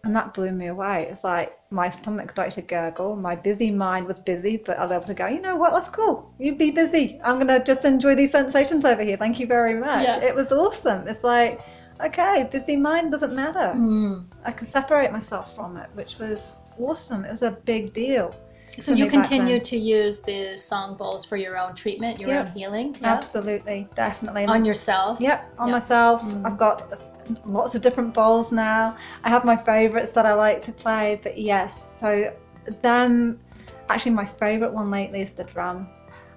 and 0.04 0.16
that 0.16 0.34
blew 0.34 0.52
me 0.52 0.68
away. 0.68 1.08
It's 1.10 1.24
like 1.24 1.58
my 1.70 1.90
stomach 1.90 2.30
started 2.30 2.54
to 2.54 2.62
gurgle. 2.62 3.16
My 3.16 3.36
busy 3.36 3.70
mind 3.70 4.06
was 4.06 4.18
busy, 4.18 4.56
but 4.56 4.78
I 4.78 4.84
was 4.84 4.92
able 4.92 5.06
to 5.06 5.14
go. 5.14 5.26
You 5.26 5.40
know 5.40 5.56
what? 5.56 5.72
That's 5.72 5.88
cool. 5.88 6.32
You 6.38 6.54
be 6.54 6.70
busy. 6.70 7.20
I'm 7.22 7.38
gonna 7.38 7.62
just 7.62 7.84
enjoy 7.84 8.14
these 8.14 8.32
sensations 8.32 8.84
over 8.84 9.02
here. 9.02 9.16
Thank 9.16 9.38
you 9.38 9.46
very 9.46 9.74
much. 9.74 10.04
Yeah. 10.04 10.20
It 10.20 10.34
was 10.34 10.52
awesome. 10.52 11.06
It's 11.06 11.24
like 11.24 11.60
okay, 12.04 12.48
busy 12.50 12.76
mind 12.76 13.10
doesn't 13.10 13.34
matter. 13.34 13.72
Hmm. 13.72 14.20
I 14.44 14.52
could 14.52 14.68
separate 14.68 15.12
myself 15.12 15.54
from 15.54 15.76
it, 15.76 15.90
which 15.94 16.18
was 16.18 16.54
awesome. 16.78 17.24
It 17.24 17.30
was 17.30 17.42
a 17.42 17.52
big 17.52 17.92
deal. 17.92 18.34
So 18.78 18.92
you 18.92 19.10
continue 19.10 19.60
to 19.60 19.76
use 19.76 20.22
the 20.22 20.56
song 20.56 20.96
bowls 20.96 21.24
for 21.24 21.36
your 21.36 21.58
own 21.58 21.74
treatment, 21.74 22.20
your 22.20 22.30
yep. 22.30 22.46
own 22.46 22.52
healing? 22.52 22.94
Yep. 22.94 23.02
Absolutely, 23.02 23.88
definitely. 23.94 24.44
On 24.44 24.64
yourself? 24.64 25.20
Yep, 25.20 25.54
on 25.58 25.68
yep. 25.68 25.72
myself. 25.82 26.22
Mm. 26.22 26.46
I've 26.46 26.56
got 26.56 26.98
lots 27.44 27.74
of 27.74 27.82
different 27.82 28.14
bowls 28.14 28.52
now. 28.52 28.96
I 29.24 29.28
have 29.28 29.44
my 29.44 29.56
favorites 29.56 30.12
that 30.12 30.26
I 30.26 30.34
like 30.34 30.62
to 30.64 30.72
play, 30.72 31.20
but 31.22 31.38
yes, 31.38 31.78
so 32.00 32.34
them 32.82 33.40
actually 33.88 34.12
my 34.12 34.26
favorite 34.26 34.72
one 34.72 34.90
lately 34.90 35.20
is 35.20 35.32
the 35.32 35.44
drum. 35.44 35.88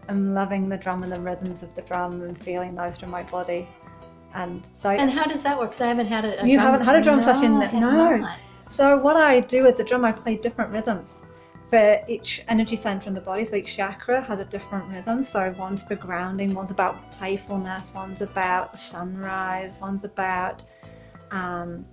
I'm 0.09 0.33
loving 0.33 0.67
the 0.67 0.77
drum 0.77 1.03
and 1.03 1.11
the 1.11 1.19
rhythms 1.19 1.63
of 1.63 1.73
the 1.75 1.81
drum 1.81 2.21
and 2.23 2.41
feeling 2.41 2.75
those 2.75 2.97
through 2.97 3.09
my 3.09 3.23
body. 3.23 3.67
And 4.33 4.67
so 4.75 4.89
And 4.89 5.11
how 5.11 5.25
does 5.25 5.43
that 5.43 5.57
work? 5.57 5.71
Because 5.71 5.81
I 5.81 5.87
haven't 5.87 6.07
had 6.07 6.25
a, 6.25 6.43
a 6.43 6.47
You 6.47 6.59
haven't 6.59 6.85
had 6.85 6.95
a 6.95 7.01
drum 7.01 7.19
no, 7.19 7.25
session? 7.25 7.59
No. 7.79 8.27
So 8.67 8.97
what 8.97 9.15
I 9.15 9.41
do 9.41 9.63
with 9.63 9.77
the 9.77 9.83
drum, 9.83 10.03
I 10.03 10.11
play 10.11 10.37
different 10.37 10.71
rhythms 10.71 11.23
for 11.69 11.99
each 12.07 12.43
energy 12.49 12.75
center 12.75 13.07
in 13.07 13.13
the 13.13 13.21
body. 13.21 13.45
So 13.45 13.55
each 13.55 13.75
chakra 13.75 14.21
has 14.21 14.39
a 14.39 14.45
different 14.45 14.91
rhythm. 14.91 15.23
So 15.23 15.53
one's 15.57 15.83
for 15.83 15.95
grounding, 15.95 16.53
one's 16.53 16.71
about 16.71 17.11
playfulness, 17.13 17.93
one's 17.93 18.21
about 18.21 18.79
sunrise, 18.79 19.79
one's 19.79 20.03
about 20.03 20.63
um, 21.33 21.85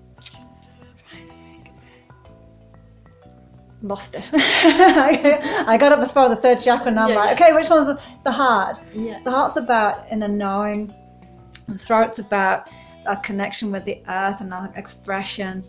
lost 3.83 4.15
it. 4.15 4.29
I 4.33 5.77
got 5.81 5.93
up 5.93 6.01
as 6.01 6.13
far 6.13 6.25
as 6.25 6.31
the 6.31 6.37
third 6.37 6.61
chakra 6.61 6.89
and 6.89 7.01
I'm 7.01 7.11
yeah, 7.11 7.15
like, 7.17 7.41
yeah. 7.41 7.47
okay, 7.47 7.55
which 7.55 7.71
one's 7.71 8.01
the 8.25 8.31
heart? 8.31 8.81
Yeah. 8.95 9.21
The 9.25 9.31
heart's 9.31 9.57
about 9.57 10.05
inner 10.11 10.29
knowing, 10.29 10.95
the 11.67 11.79
throat's 11.79 12.19
about 12.19 12.69
a 13.07 13.17
connection 13.17 13.73
with 13.73 13.85
the 13.85 14.03
earth 14.09 14.41
and 14.41 14.53
our 14.53 14.73
expression. 14.77 15.65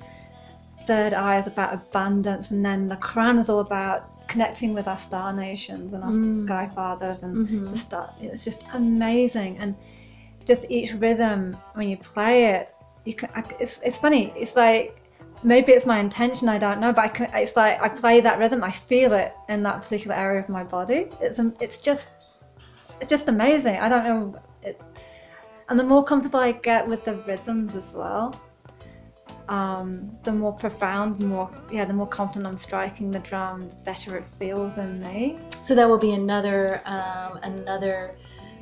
Third 0.85 1.13
eye 1.13 1.39
is 1.39 1.47
about 1.47 1.73
abundance, 1.73 2.51
and 2.51 2.65
then 2.65 2.89
the 2.89 2.97
crown 2.97 3.37
is 3.37 3.49
all 3.49 3.59
about 3.59 4.27
connecting 4.27 4.73
with 4.73 4.87
our 4.87 4.97
star 4.97 5.31
nations 5.31 5.93
and 5.93 6.03
our 6.03 6.09
mm. 6.09 6.43
sky 6.43 6.69
fathers 6.73 7.23
and 7.23 7.47
mm-hmm. 7.47 7.65
the 7.65 7.77
star. 7.77 8.13
It's 8.19 8.43
just 8.43 8.63
amazing, 8.73 9.59
and 9.59 9.75
just 10.45 10.65
each 10.69 10.93
rhythm 10.93 11.55
when 11.75 11.87
you 11.87 11.97
play 11.97 12.45
it, 12.45 12.73
you 13.05 13.13
can. 13.15 13.29
It's 13.59 13.79
it's 13.83 13.97
funny. 13.97 14.33
It's 14.35 14.55
like 14.55 15.01
maybe 15.43 15.71
it's 15.71 15.85
my 15.85 15.99
intention 15.99 16.47
i 16.47 16.57
don't 16.57 16.79
know 16.79 16.93
but 16.93 17.05
I 17.05 17.07
can, 17.07 17.29
it's 17.33 17.55
like 17.55 17.81
i 17.81 17.89
play 17.89 18.21
that 18.21 18.37
rhythm 18.39 18.63
i 18.63 18.71
feel 18.71 19.13
it 19.13 19.33
in 19.49 19.63
that 19.63 19.81
particular 19.81 20.15
area 20.15 20.41
of 20.41 20.49
my 20.49 20.63
body 20.63 21.09
it's 21.19 21.39
it's 21.59 21.77
just 21.79 22.07
it's 22.99 23.09
just 23.09 23.27
amazing 23.27 23.77
i 23.77 23.89
don't 23.89 24.03
know 24.03 24.39
it, 24.63 24.79
and 25.69 25.79
the 25.79 25.83
more 25.83 26.03
comfortable 26.03 26.39
i 26.39 26.51
get 26.51 26.87
with 26.87 27.03
the 27.05 27.15
rhythms 27.27 27.75
as 27.75 27.93
well 27.93 28.39
um, 29.49 30.09
the 30.23 30.31
more 30.31 30.53
profound 30.53 31.17
the 31.17 31.25
more 31.25 31.49
yeah 31.71 31.83
the 31.83 31.93
more 31.93 32.07
confident 32.07 32.45
i'm 32.45 32.57
striking 32.57 33.09
the 33.11 33.19
drum 33.19 33.67
the 33.67 33.75
better 33.77 34.17
it 34.17 34.23
feels 34.37 34.77
in 34.77 35.01
me 35.01 35.37
so 35.61 35.75
that 35.75 35.89
will 35.89 35.99
be 35.99 36.13
another 36.13 36.81
um, 36.85 37.37
another 37.43 38.15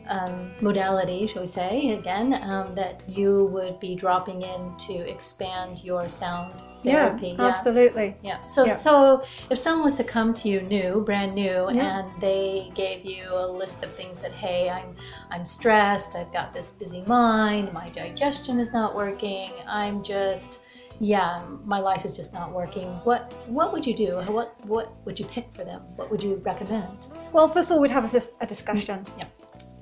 um, 0.09 0.51
modality, 0.61 1.27
shall 1.27 1.41
we 1.41 1.47
say, 1.47 1.91
again, 1.91 2.33
um, 2.43 2.75
that 2.75 3.01
you 3.07 3.45
would 3.45 3.79
be 3.79 3.95
dropping 3.95 4.41
in 4.41 4.75
to 4.77 4.93
expand 4.93 5.83
your 5.83 6.09
sound 6.09 6.53
therapy. 6.83 7.35
Yeah, 7.37 7.45
absolutely. 7.45 8.15
Yeah. 8.23 8.45
So, 8.47 8.65
yeah. 8.65 8.73
so 8.73 9.23
if 9.49 9.57
someone 9.59 9.85
was 9.85 9.95
to 9.97 10.03
come 10.03 10.33
to 10.35 10.49
you 10.49 10.61
new, 10.61 11.01
brand 11.01 11.33
new, 11.35 11.69
yeah. 11.71 11.99
and 11.99 12.21
they 12.21 12.71
gave 12.73 13.05
you 13.05 13.23
a 13.31 13.47
list 13.47 13.83
of 13.83 13.93
things 13.95 14.21
that, 14.21 14.31
hey, 14.31 14.69
I'm, 14.69 14.95
I'm 15.29 15.45
stressed. 15.45 16.15
I've 16.15 16.31
got 16.33 16.53
this 16.53 16.71
busy 16.71 17.01
mind. 17.01 17.71
My 17.73 17.89
digestion 17.89 18.59
is 18.59 18.73
not 18.73 18.95
working. 18.95 19.51
I'm 19.67 20.03
just, 20.03 20.63
yeah, 20.99 21.43
my 21.65 21.79
life 21.79 22.05
is 22.05 22.15
just 22.15 22.33
not 22.33 22.51
working. 22.51 22.87
What, 23.03 23.33
what 23.47 23.73
would 23.73 23.85
you 23.85 23.95
do? 23.95 24.15
What, 24.27 24.55
what 24.65 24.93
would 25.05 25.19
you 25.19 25.25
pick 25.25 25.53
for 25.53 25.63
them? 25.63 25.81
What 25.97 26.09
would 26.09 26.23
you 26.23 26.35
recommend? 26.45 27.07
Well, 27.33 27.49
first 27.49 27.69
of 27.69 27.75
all, 27.75 27.81
we'd 27.81 27.91
have 27.91 28.13
a, 28.13 28.21
a 28.41 28.47
discussion. 28.47 29.05
Yeah. 29.17 29.25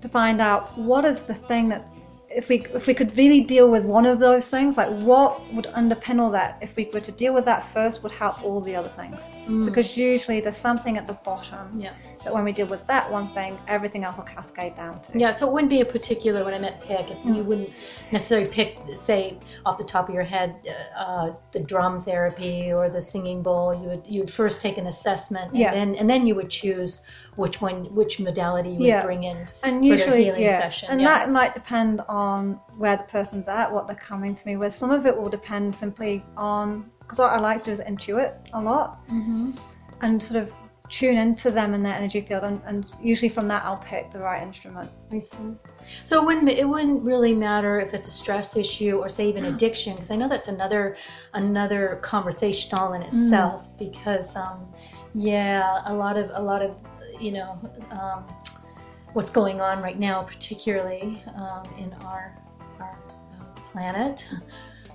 To 0.02 0.10
find 0.10 0.40
out 0.40 0.78
what 0.78 1.06
is 1.06 1.24
the 1.24 1.34
thing 1.34 1.70
that 1.70 1.84
if 2.30 2.50
we 2.50 2.66
if 2.74 2.88
we 2.88 2.94
could 2.94 3.16
really 3.18 3.42
deal 3.42 3.72
with 3.72 3.86
one 3.86 4.06
of 4.06 4.20
those 4.20 4.48
things, 4.48 4.78
like 4.78 4.90
what 5.00 5.42
would 5.54 5.66
underpin 5.66 6.20
all 6.20 6.30
that? 6.32 6.58
If 6.62 6.76
we 6.76 6.90
were 6.94 7.00
to 7.00 7.12
deal 7.12 7.34
with 7.34 7.46
that 7.46 7.72
first, 7.72 8.04
would 8.04 8.12
help 8.12 8.44
all 8.44 8.60
the 8.60 8.76
other 8.76 8.90
things. 8.90 9.18
Mm. 9.48 9.66
Because 9.66 9.96
usually 9.96 10.42
there's 10.42 10.58
something 10.58 10.98
at 10.98 11.08
the 11.08 11.14
bottom 11.14 11.80
yeah. 11.80 11.94
that 12.24 12.34
when 12.34 12.44
we 12.44 12.52
deal 12.52 12.68
with 12.68 12.86
that 12.88 13.10
one 13.10 13.28
thing, 13.30 13.58
everything 13.68 14.04
else 14.04 14.18
will 14.18 14.26
cascade 14.26 14.76
down 14.76 15.00
to. 15.02 15.18
Yeah, 15.18 15.32
so 15.32 15.48
it 15.48 15.54
wouldn't 15.54 15.70
be 15.70 15.82
a 15.82 15.86
particular 15.86 16.44
when 16.44 16.54
I 16.54 16.60
meant 16.60 16.82
pick. 16.82 17.10
If 17.10 17.18
mm. 17.20 17.38
you 17.38 17.44
wouldn't 17.44 17.70
necessarily 18.12 18.50
pick, 18.50 18.78
say, 18.96 19.38
off 19.66 19.78
the 19.78 19.86
top 19.86 20.10
of 20.10 20.16
your 20.16 20.24
head, 20.24 20.56
uh, 20.98 21.32
the 21.52 21.62
drum 21.62 22.04
therapy 22.04 22.74
or 22.74 22.90
the 22.90 23.02
singing 23.02 23.42
bowl. 23.42 23.74
You 23.74 23.88
would 23.90 24.04
you 24.06 24.20
would 24.22 24.34
first 24.34 24.62
take 24.62 24.78
an 24.78 24.88
assessment, 24.88 25.52
and 25.52 25.60
yeah. 25.60 25.74
then 25.74 25.96
and 25.96 26.10
then 26.10 26.28
you 26.28 26.36
would 26.36 26.50
choose 26.50 27.04
which 27.38 27.62
one, 27.62 27.86
which 27.94 28.20
modality 28.20 28.70
you 28.70 28.78
would 28.80 28.88
yeah. 28.88 29.06
bring 29.06 29.24
in 29.24 29.48
and 29.62 29.86
usually, 29.86 30.24
healing 30.26 30.42
yeah. 30.42 30.60
session. 30.60 30.90
And 30.90 31.00
that 31.02 31.30
might 31.30 31.54
depend 31.54 32.02
on 32.10 32.17
where 32.78 32.98
the 32.98 33.04
person's 33.04 33.48
at, 33.48 33.72
what 33.72 33.88
they're 33.88 33.96
coming 33.96 34.36
to 34.36 34.48
me 34.48 34.58
with. 34.58 34.74
Some 34.76 34.92
of 34.92 35.06
it 35.06 35.16
will 35.16 35.30
depend 35.30 35.76
simply 35.76 36.24
on 36.36 36.90
because 37.00 37.20
what 37.20 37.32
I 37.32 37.40
like 37.40 37.60
to 37.60 37.66
do 37.66 37.72
is 37.72 37.80
intuit 37.80 38.36
a 38.54 38.62
lot 38.62 39.08
mm-hmm. 39.08 39.52
and 40.02 40.22
sort 40.22 40.44
of 40.44 40.52
tune 40.90 41.18
into 41.18 41.52
them 41.52 41.74
and 41.74 41.86
their 41.86 41.94
energy 41.94 42.22
field, 42.22 42.44
and, 42.44 42.62
and, 42.66 42.94
usually 43.02 43.30
from 43.30 43.48
that 43.50 43.64
I'll 43.66 43.78
pick 43.78 44.12
the 44.12 44.20
right 44.20 44.42
instrument. 44.42 44.90
I 45.12 45.20
see. 45.20 45.38
So 46.04 46.22
it 46.22 46.26
wouldn't 46.26 46.50
it 46.50 46.68
wouldn't 46.68 47.04
really 47.04 47.34
matter 47.34 47.80
if 47.80 47.94
it's 47.94 48.08
a 48.08 48.12
stress 48.12 48.56
issue 48.56 48.98
or 48.98 49.10
say 49.10 49.28
even 49.28 49.46
addiction, 49.46 49.96
because 49.96 50.12
I 50.12 50.16
know 50.16 50.30
that's 50.30 50.48
another 50.48 50.96
another 51.34 52.00
conversation 52.04 52.78
all 52.78 52.94
in 52.94 53.02
itself. 53.02 53.64
Mm. 53.64 53.78
Because 53.80 54.36
um, 54.36 54.68
yeah, 55.14 55.82
a 55.86 55.94
lot 55.94 56.18
of 56.18 56.30
a 56.34 56.42
lot 56.42 56.62
of 56.62 56.76
you 57.20 57.32
know 57.32 57.60
um, 57.92 58.24
what's 59.14 59.30
going 59.32 59.62
on 59.62 59.82
right 59.82 60.00
now, 60.00 60.24
particularly 60.24 61.24
um, 61.36 61.64
in 61.78 61.94
our 62.06 62.38
our 62.80 63.00
uh, 63.40 63.62
planet 63.72 64.28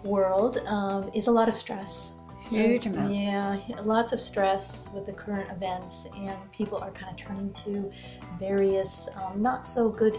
world, 0.05 0.59
um, 0.67 1.11
is 1.15 1.27
a 1.27 1.31
lot 1.31 1.49
of 1.49 1.55
stress 1.55 2.15
huge 2.53 2.87
amount. 2.87 3.15
Yeah, 3.15 3.59
lots 3.85 4.13
of 4.13 4.21
stress 4.21 4.89
with 4.95 5.07
the 5.07 5.13
current 5.13 5.51
events, 5.51 6.07
and 6.17 6.37
people 6.53 6.79
are 6.79 6.91
kind 6.91 7.11
of 7.11 7.17
turning 7.17 7.53
to 7.65 7.91
various 8.39 9.09
um, 9.17 9.43
not 9.43 9.67
so 9.67 9.89
good 9.89 10.19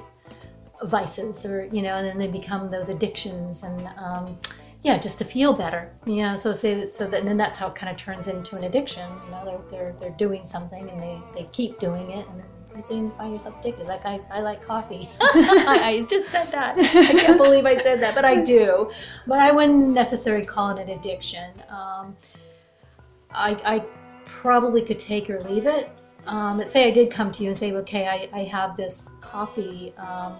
vices, 0.83 1.45
or 1.45 1.65
you 1.71 1.81
know, 1.81 1.97
and 1.97 2.07
then 2.07 2.17
they 2.17 2.27
become 2.27 2.69
those 2.69 2.89
addictions, 2.89 3.63
and 3.63 3.87
um, 3.97 4.37
yeah, 4.83 4.97
just 4.97 5.17
to 5.19 5.25
feel 5.25 5.53
better. 5.53 5.91
Yeah, 6.05 6.35
so 6.35 6.53
say 6.53 6.85
so 6.85 7.07
that, 7.07 7.19
and 7.19 7.27
then 7.27 7.37
that's 7.37 7.57
how 7.57 7.67
it 7.67 7.75
kind 7.75 7.91
of 7.91 7.97
turns 7.97 8.27
into 8.27 8.55
an 8.55 8.65
addiction. 8.65 9.09
You 9.25 9.31
know, 9.31 9.45
they're 9.45 9.71
they're 9.71 9.93
they're 9.99 10.17
doing 10.17 10.43
something, 10.43 10.89
and 10.89 10.99
they 10.99 11.21
they 11.35 11.49
keep 11.51 11.79
doing 11.79 12.11
it, 12.11 12.27
and 12.27 12.39
then 12.39 12.47
pretty 12.73 12.87
soon 12.87 13.05
you 13.05 13.11
find 13.17 13.31
yourself 13.31 13.59
addicted. 13.59 13.87
Like 13.87 14.05
I, 14.05 14.19
I 14.31 14.41
like 14.41 14.65
coffee. 14.65 15.09
I, 15.21 15.79
I, 15.83 16.01
just 16.09 16.29
said 16.29 16.51
that. 16.51 16.77
I 16.77 16.83
can't 16.83 17.37
believe 17.43 17.65
I 17.65 17.77
said 17.77 17.99
that, 17.99 18.15
but 18.15 18.25
I 18.25 18.41
do. 18.41 18.89
But 19.27 19.39
I 19.39 19.51
wouldn't 19.51 19.89
necessarily 19.89 20.45
call 20.45 20.75
it 20.75 20.81
an 20.81 20.89
addiction. 20.89 21.51
Um, 21.69 22.17
I, 23.31 23.51
I 23.63 23.85
probably 24.25 24.81
could 24.81 24.99
take 24.99 25.29
or 25.29 25.39
leave 25.41 25.67
it. 25.67 25.89
Um, 26.25 26.57
but 26.57 26.67
say 26.67 26.87
I 26.87 26.91
did 26.91 27.11
come 27.11 27.31
to 27.33 27.43
you 27.43 27.49
and 27.49 27.57
say, 27.57 27.73
okay, 27.73 28.07
I, 28.07 28.29
I 28.33 28.43
have 28.45 28.75
this 28.75 29.09
coffee. 29.21 29.93
Um, 29.97 30.37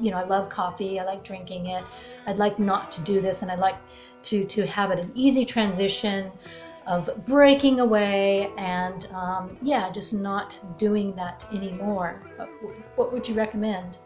you 0.00 0.10
know, 0.10 0.18
I 0.18 0.24
love 0.24 0.48
coffee. 0.48 1.00
I 1.00 1.04
like 1.04 1.24
drinking 1.24 1.66
it. 1.66 1.84
I'd 2.26 2.36
like 2.36 2.58
not 2.58 2.90
to 2.92 3.00
do 3.02 3.20
this, 3.20 3.42
and 3.42 3.50
I'd 3.50 3.58
like 3.58 3.76
to 4.24 4.44
to 4.44 4.66
have 4.66 4.90
it 4.90 4.98
an 4.98 5.12
easy 5.14 5.44
transition 5.44 6.30
of 6.88 7.26
breaking 7.26 7.80
away 7.80 8.50
and 8.56 9.06
um, 9.12 9.56
yeah, 9.62 9.90
just 9.92 10.12
not 10.14 10.58
doing 10.78 11.14
that 11.16 11.44
anymore. 11.52 12.22
What 12.96 13.12
would 13.12 13.28
you 13.28 13.34
recommend? 13.34 13.98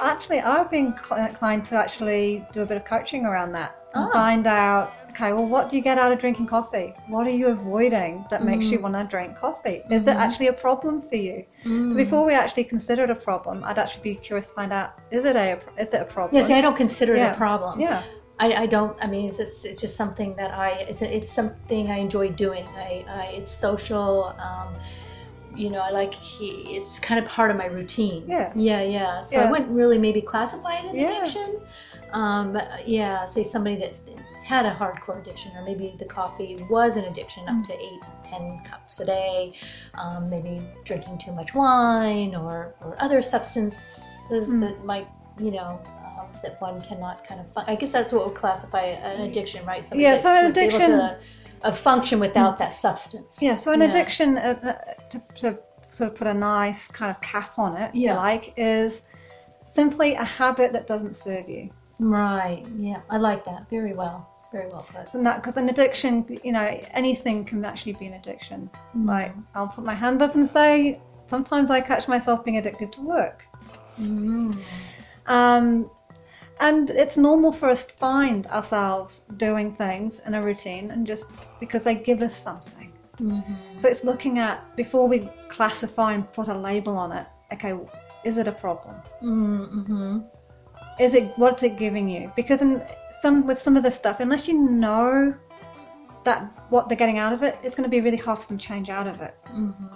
Actually, 0.00 0.40
I've 0.40 0.70
been 0.70 0.94
inclined 1.16 1.64
to 1.66 1.76
actually 1.76 2.44
do 2.52 2.60
a 2.62 2.66
bit 2.66 2.76
of 2.76 2.84
coaching 2.84 3.24
around 3.24 3.52
that 3.52 3.76
and 3.94 4.04
ah. 4.04 4.12
find 4.12 4.46
out 4.46 4.92
okay, 5.16 5.32
well, 5.32 5.46
what 5.46 5.70
do 5.70 5.76
you 5.76 5.82
get 5.82 5.96
out 5.98 6.12
of 6.12 6.20
drinking 6.20 6.46
coffee? 6.46 6.92
What 7.08 7.26
are 7.26 7.30
you 7.30 7.48
avoiding 7.48 8.26
that 8.30 8.42
mm. 8.42 8.44
makes 8.44 8.66
you 8.66 8.78
mm-hmm. 8.78 8.92
want 8.92 9.08
to 9.08 9.10
drink 9.10 9.38
coffee? 9.38 9.82
Is 9.90 10.02
mm. 10.02 10.08
it 10.08 10.16
actually 10.16 10.48
a 10.48 10.52
problem 10.52 11.02
for 11.08 11.16
you? 11.16 11.44
Mm. 11.64 11.90
So 11.90 11.96
before 11.96 12.26
we 12.26 12.34
actually 12.34 12.64
consider 12.64 13.04
it 13.04 13.10
a 13.10 13.14
problem, 13.14 13.64
I'd 13.64 13.78
actually 13.78 14.02
be 14.02 14.14
curious 14.16 14.48
to 14.48 14.52
find 14.54 14.72
out 14.72 14.98
is 15.10 15.24
it 15.24 15.36
a 15.36 15.58
is 15.78 15.94
it 15.94 16.02
a 16.02 16.04
problem? 16.04 16.38
Yes, 16.38 16.50
I 16.50 16.60
don't 16.60 16.76
consider 16.76 17.16
yeah. 17.16 17.30
it 17.30 17.34
a 17.34 17.36
problem. 17.36 17.80
Yeah. 17.80 18.02
I, 18.38 18.52
I 18.52 18.66
don't. 18.66 18.96
I 19.00 19.06
mean, 19.06 19.28
it's, 19.28 19.64
it's 19.64 19.80
just 19.80 19.96
something 19.96 20.36
that 20.36 20.50
I. 20.50 20.72
It's, 20.72 21.02
it's 21.02 21.32
something 21.32 21.90
I 21.90 21.98
enjoy 21.98 22.30
doing. 22.30 22.66
I, 22.76 23.04
I 23.08 23.22
it's 23.36 23.50
social. 23.50 24.34
Um, 24.38 24.74
you 25.54 25.70
know, 25.70 25.80
I 25.80 25.90
like 25.90 26.12
he. 26.12 26.76
It's 26.76 26.98
kind 26.98 27.18
of 27.18 27.28
part 27.30 27.50
of 27.50 27.56
my 27.56 27.66
routine. 27.66 28.24
Yeah. 28.28 28.52
Yeah, 28.54 28.82
yeah. 28.82 29.20
So 29.22 29.36
yeah. 29.36 29.48
I 29.48 29.50
wouldn't 29.50 29.70
really 29.70 29.98
maybe 29.98 30.20
classify 30.20 30.78
it 30.78 30.90
as 30.90 30.96
yeah. 30.98 31.16
addiction. 31.16 31.60
Um, 32.12 32.52
but 32.52 32.86
yeah, 32.86 33.24
say 33.24 33.42
somebody 33.42 33.76
that 33.76 33.94
had 34.44 34.64
a 34.64 34.70
hardcore 34.70 35.20
addiction, 35.20 35.50
or 35.56 35.64
maybe 35.64 35.96
the 35.98 36.04
coffee 36.04 36.64
was 36.70 36.96
an 36.96 37.04
addiction, 37.06 37.48
up 37.48 37.64
to 37.64 37.72
eight, 37.72 38.00
ten 38.22 38.62
cups 38.64 39.00
a 39.00 39.06
day. 39.06 39.54
Um, 39.94 40.30
maybe 40.30 40.62
drinking 40.84 41.18
too 41.18 41.32
much 41.32 41.54
wine, 41.54 42.34
or 42.34 42.74
or 42.82 42.94
other 42.98 43.22
substances 43.22 44.50
mm. 44.50 44.60
that 44.60 44.84
might, 44.84 45.08
you 45.38 45.50
know, 45.50 45.80
that 46.42 46.60
one 46.60 46.82
cannot 46.82 47.26
kind 47.26 47.40
of 47.40 47.52
find. 47.52 47.68
I 47.68 47.74
guess 47.74 47.92
that's 47.92 48.12
what 48.12 48.26
would 48.26 48.36
classify 48.36 48.82
an 48.82 49.22
addiction, 49.22 49.64
right? 49.66 49.84
Somebody 49.84 50.02
yeah, 50.02 50.16
so 50.16 50.34
an 50.34 50.46
addiction. 50.46 51.00
a 51.62 51.74
function 51.74 52.20
without 52.20 52.58
that 52.58 52.72
substance. 52.72 53.38
Yeah, 53.40 53.56
so 53.56 53.72
an 53.72 53.82
addiction, 53.82 54.38
uh, 54.38 54.58
uh, 54.62 55.08
to, 55.10 55.22
to 55.40 55.58
sort 55.90 56.10
of 56.12 56.16
put 56.16 56.26
a 56.26 56.34
nice 56.34 56.88
kind 56.88 57.10
of 57.10 57.20
cap 57.22 57.58
on 57.58 57.76
it, 57.76 57.94
Yeah. 57.94 58.12
you 58.12 58.16
like, 58.16 58.52
is 58.56 59.02
simply 59.66 60.14
a 60.14 60.24
habit 60.24 60.72
that 60.72 60.86
doesn't 60.86 61.16
serve 61.16 61.48
you. 61.48 61.70
Right. 61.98 62.64
Yeah, 62.78 63.00
I 63.10 63.16
like 63.16 63.44
that. 63.46 63.68
Very 63.70 63.94
well. 63.94 64.28
Very 64.52 64.68
well 64.68 64.86
put. 64.90 65.12
And 65.14 65.26
that 65.26 65.36
because 65.42 65.56
an 65.56 65.68
addiction, 65.68 66.24
you 66.44 66.52
know, 66.52 66.80
anything 66.92 67.44
can 67.44 67.64
actually 67.64 67.94
be 67.94 68.06
an 68.06 68.14
addiction. 68.14 68.70
Like 68.94 69.34
I'll 69.54 69.68
put 69.68 69.84
my 69.84 69.94
hand 69.94 70.22
up 70.22 70.34
and 70.34 70.48
say, 70.48 71.00
sometimes 71.26 71.70
I 71.70 71.80
catch 71.80 72.06
myself 72.06 72.44
being 72.44 72.58
addicted 72.58 72.92
to 72.92 73.00
work. 73.00 73.44
Mm. 74.00 74.58
Um, 75.26 75.90
and 76.60 76.90
it's 76.90 77.16
normal 77.16 77.52
for 77.52 77.68
us 77.68 77.84
to 77.84 77.94
find 77.94 78.46
ourselves 78.48 79.24
doing 79.36 79.74
things 79.74 80.20
in 80.26 80.34
a 80.34 80.42
routine 80.42 80.90
and 80.90 81.06
just 81.06 81.24
because 81.60 81.84
they 81.84 81.94
give 81.94 82.22
us 82.22 82.36
something. 82.36 82.92
Mhm. 83.18 83.80
So 83.80 83.88
it's 83.88 84.04
looking 84.04 84.38
at 84.38 84.76
before 84.76 85.08
we 85.08 85.30
classify 85.48 86.12
and 86.12 86.30
put 86.32 86.48
a 86.48 86.54
label 86.54 86.96
on 86.96 87.12
it. 87.12 87.26
Okay, 87.52 87.74
is 88.24 88.38
it 88.38 88.48
a 88.48 88.52
problem? 88.52 88.96
Mm-hmm. 89.22 90.18
Is 90.98 91.14
it 91.14 91.32
what's 91.36 91.62
it 91.62 91.78
giving 91.78 92.08
you? 92.08 92.32
Because 92.36 92.62
in 92.62 92.82
some 93.20 93.46
with 93.46 93.58
some 93.58 93.76
of 93.76 93.82
the 93.82 93.90
stuff, 93.90 94.20
unless 94.20 94.48
you 94.48 94.54
know 94.70 95.34
that 96.24 96.42
what 96.70 96.88
they're 96.88 96.98
getting 96.98 97.18
out 97.18 97.32
of 97.32 97.42
it, 97.42 97.56
it's 97.62 97.74
going 97.74 97.88
to 97.88 97.90
be 97.90 98.00
really 98.00 98.16
hard 98.16 98.40
for 98.40 98.48
them 98.48 98.58
to 98.58 98.66
change 98.66 98.90
out 98.90 99.06
of 99.06 99.20
it. 99.20 99.34
Mm-hmm. 99.46 99.86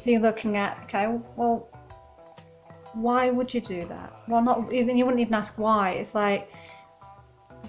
So 0.00 0.10
you're 0.10 0.20
looking 0.20 0.56
at 0.56 0.78
okay, 0.84 1.06
well, 1.36 1.68
why 2.96 3.30
would 3.30 3.52
you 3.52 3.60
do 3.60 3.86
that? 3.86 4.12
Well, 4.26 4.42
not 4.42 4.72
even 4.72 4.96
you 4.96 5.04
wouldn't 5.04 5.20
even 5.20 5.34
ask 5.34 5.58
why. 5.58 5.92
It's 5.92 6.14
like, 6.14 6.50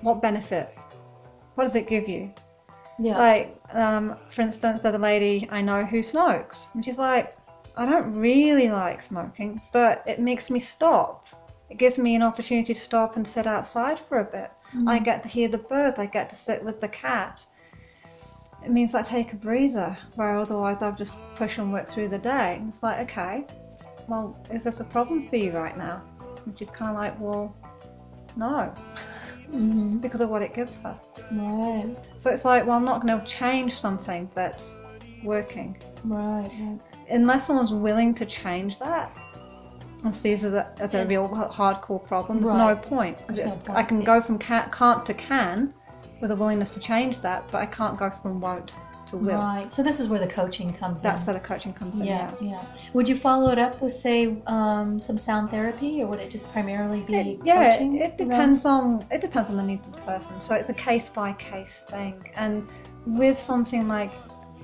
what 0.01 0.22
benefit? 0.22 0.75
What 1.55 1.65
does 1.65 1.75
it 1.75 1.88
give 1.88 2.07
you? 2.07 2.34
Yeah. 3.00 3.17
Like, 3.17 3.60
um, 3.72 4.15
for 4.31 4.41
instance, 4.41 4.81
there's 4.81 4.96
a 4.96 5.00
lady 5.00 5.48
I 5.51 5.62
know 5.62 5.84
who 5.86 6.01
smokes, 6.01 6.67
and 6.74 6.84
she's 6.84 6.98
like, 6.98 7.36
I 7.75 7.86
don't 7.86 8.15
really 8.15 8.69
like 8.69 9.03
smoking, 9.03 9.62
but 9.72 10.03
it 10.07 10.19
makes 10.19 10.50
me 10.50 10.60
stop. 10.60 11.27
It 11.69 11.77
gives 11.77 11.98
me 11.98 12.15
an 12.15 12.24
opportunity 12.24 12.74
to 12.74 12.79
stop 12.79 13.17
and 13.17 13.27
sit 13.27 13.46
outside 13.46 14.00
for 14.00 14.19
a 14.19 14.24
bit. 14.24 14.51
I 14.86 15.00
get 15.00 15.24
to 15.24 15.29
hear 15.29 15.48
the 15.48 15.57
birds. 15.57 16.00
I 16.00 16.05
get 16.07 16.29
to 16.29 16.36
sit 16.36 16.63
with 16.63 16.81
the 16.81 16.89
cat. 16.89 17.43
It 18.63 18.72
means 18.72 18.96
I 18.96 19.01
take 19.01 19.34
a 19.34 19.36
breather, 19.36 19.98
where 20.15 20.38
otherwise 20.38 20.81
I'll 20.81 20.96
just 20.96 21.13
push 21.36 21.57
and 21.57 21.72
work 21.72 21.88
through 21.88 22.10
the 22.10 22.19
day. 22.19 22.57
And 22.60 22.69
it's 22.69 22.84
like, 22.84 23.10
okay, 23.10 23.46
well, 24.08 24.38
is 24.52 24.64
this 24.64 24.80
a 24.80 24.84
problem 24.86 25.28
for 25.28 25.36
you 25.36 25.52
right 25.52 25.78
now? 25.78 26.02
Which 26.46 26.62
is 26.62 26.70
kind 26.70 26.92
of 26.92 26.96
like, 26.98 27.20
well, 27.20 27.56
no, 28.36 28.74
mm-hmm. 29.52 29.98
because 30.06 30.22
of 30.22 30.30
what 30.30 30.42
it 30.42 30.54
gives 30.54 30.78
her. 30.78 31.00
Right. 31.32 31.96
So 32.18 32.30
it's 32.32 32.46
like, 32.46 32.66
well, 32.66 32.78
I'm 32.78 32.86
not 32.86 33.06
going 33.06 33.20
to 33.20 33.26
change 33.26 33.80
something 33.80 34.30
that's 34.34 34.74
working. 35.24 35.78
Right. 36.04 36.50
right. 36.60 36.80
Unless 37.10 37.48
someone's 37.48 37.74
willing 37.74 38.14
to 38.16 38.26
change 38.26 38.80
that 38.80 39.12
and 40.04 40.16
sees 40.16 40.44
it 40.44 40.48
as 40.48 40.54
a, 40.54 40.74
as 40.80 40.94
a 40.94 40.98
Yeah. 41.00 41.08
real 41.08 41.28
hardcore 41.30 42.06
problem, 42.06 42.40
there's 42.42 42.54
no 42.54 42.68
Right. 42.74 42.82
point. 42.82 43.18
'Cause 43.28 43.38
There's 43.38 43.50
no 43.50 43.56
point, 43.58 43.78
I 43.78 43.84
can 43.84 44.00
yeah. 44.02 44.06
go 44.06 44.22
from 44.22 44.38
ca- 44.40 44.70
can't 44.72 45.06
to 45.06 45.14
can 45.14 45.74
with 46.22 46.32
a 46.32 46.36
willingness 46.36 46.72
to 46.76 46.80
change 46.80 47.20
that, 47.22 47.44
but 47.52 47.62
I 47.62 47.66
can't 47.66 47.98
go 47.98 48.10
from 48.22 48.40
won't 48.40 48.76
to 49.08 49.18
will. 49.18 49.38
Right. 49.38 49.72
So 49.72 49.84
this 49.84 50.00
is 50.00 50.08
where 50.08 50.20
the 50.20 50.28
coaching 50.28 50.74
comes 50.74 51.02
That's 51.02 51.22
in. 51.22 51.26
That's 51.26 51.28
where 51.28 51.34
the 51.34 51.48
coaching 51.48 51.74
comes 51.74 52.00
in. 52.00 52.06
yeah, 52.06 52.32
yeah. 52.42 52.64
Would 52.94 53.08
you 53.08 53.18
follow 53.18 53.52
it 53.52 53.60
up 53.60 53.82
with, 53.82 53.94
say, 53.94 54.38
um, 54.48 55.00
some 55.00 55.18
sound 55.20 55.50
therapy, 55.50 56.02
or 56.04 56.08
would 56.08 56.20
it 56.20 56.30
just 56.30 56.50
primarily 56.52 57.02
be 57.02 57.16
It, 57.16 57.40
yeah, 57.44 57.74
coaching? 57.74 57.98
it, 57.98 58.02
it 58.02 58.18
depends 58.18 58.66
on 58.66 59.06
it 59.12 59.22
depends 59.22 59.50
on 59.50 59.58
the 59.58 59.64
needs 59.64 59.88
of 59.88 59.96
the 59.96 60.02
person. 60.02 60.40
So 60.42 60.56
it's 60.56 60.70
a 60.70 60.74
case 60.74 61.10
by 61.10 61.34
case 61.34 61.82
thing. 61.90 62.30
And 62.36 62.68
with 63.06 63.40
something 63.40 63.88
like 63.88 64.12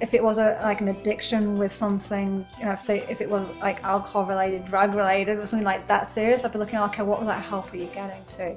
if 0.02 0.14
it 0.14 0.24
was 0.24 0.38
a 0.38 0.60
like 0.64 0.82
an 0.82 0.90
addiction 0.90 1.56
with 1.58 1.72
something, 1.72 2.46
you 2.60 2.66
know, 2.66 2.72
if 2.72 2.86
they 2.86 3.02
if 3.08 3.22
it 3.22 3.30
was 3.30 3.48
like 3.62 3.84
alcohol 3.84 4.26
related, 4.26 4.66
drug 4.66 4.96
related, 4.96 5.38
or 5.38 5.46
something 5.46 5.66
like 5.66 5.88
that 5.88 6.10
serious, 6.10 6.44
I'd 6.44 6.52
be 6.52 6.60
looking, 6.60 6.80
okay, 6.80 7.04
what 7.04 7.20
would 7.20 7.28
that 7.28 7.42
help 7.42 7.74
are 7.74 7.78
you 7.78 7.86
getting 7.88 8.24
to? 8.38 8.56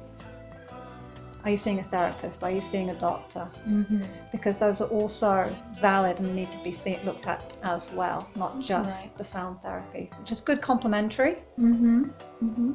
Are 1.46 1.50
you 1.50 1.56
seeing 1.56 1.78
a 1.78 1.84
therapist? 1.84 2.42
Are 2.42 2.50
you 2.50 2.60
seeing 2.60 2.90
a 2.90 2.94
doctor? 2.94 3.46
Mm-hmm. 3.68 4.02
Because 4.32 4.58
those 4.58 4.80
are 4.80 4.88
also 4.88 5.48
valid 5.80 6.18
and 6.18 6.34
need 6.34 6.50
to 6.50 6.58
be 6.64 6.72
seen, 6.72 6.98
looked 7.04 7.28
at 7.28 7.52
as 7.62 7.88
well, 7.92 8.28
not 8.34 8.60
just 8.60 9.02
Right. 9.02 9.16
the 9.16 9.22
sound 9.22 9.62
therapy, 9.62 10.10
which 10.18 10.32
is 10.32 10.40
good 10.40 10.60
complementary 10.60 11.36
Mm-hmm. 11.56 12.02
Mm-hmm. 12.42 12.72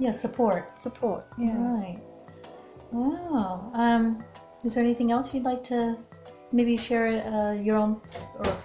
Yeah, 0.00 0.10
support. 0.10 0.80
support. 0.80 1.26
Yeah. 1.38 1.54
Right. 1.56 2.00
Wow. 2.90 3.70
Um, 3.72 4.24
is 4.64 4.74
there 4.74 4.82
anything 4.82 5.12
else 5.12 5.32
you'd 5.32 5.44
like 5.44 5.62
to 5.64 5.96
maybe 6.50 6.76
share 6.76 7.06
uh, 7.24 7.52
your 7.52 7.76
own 7.76 8.00
or 8.40 8.56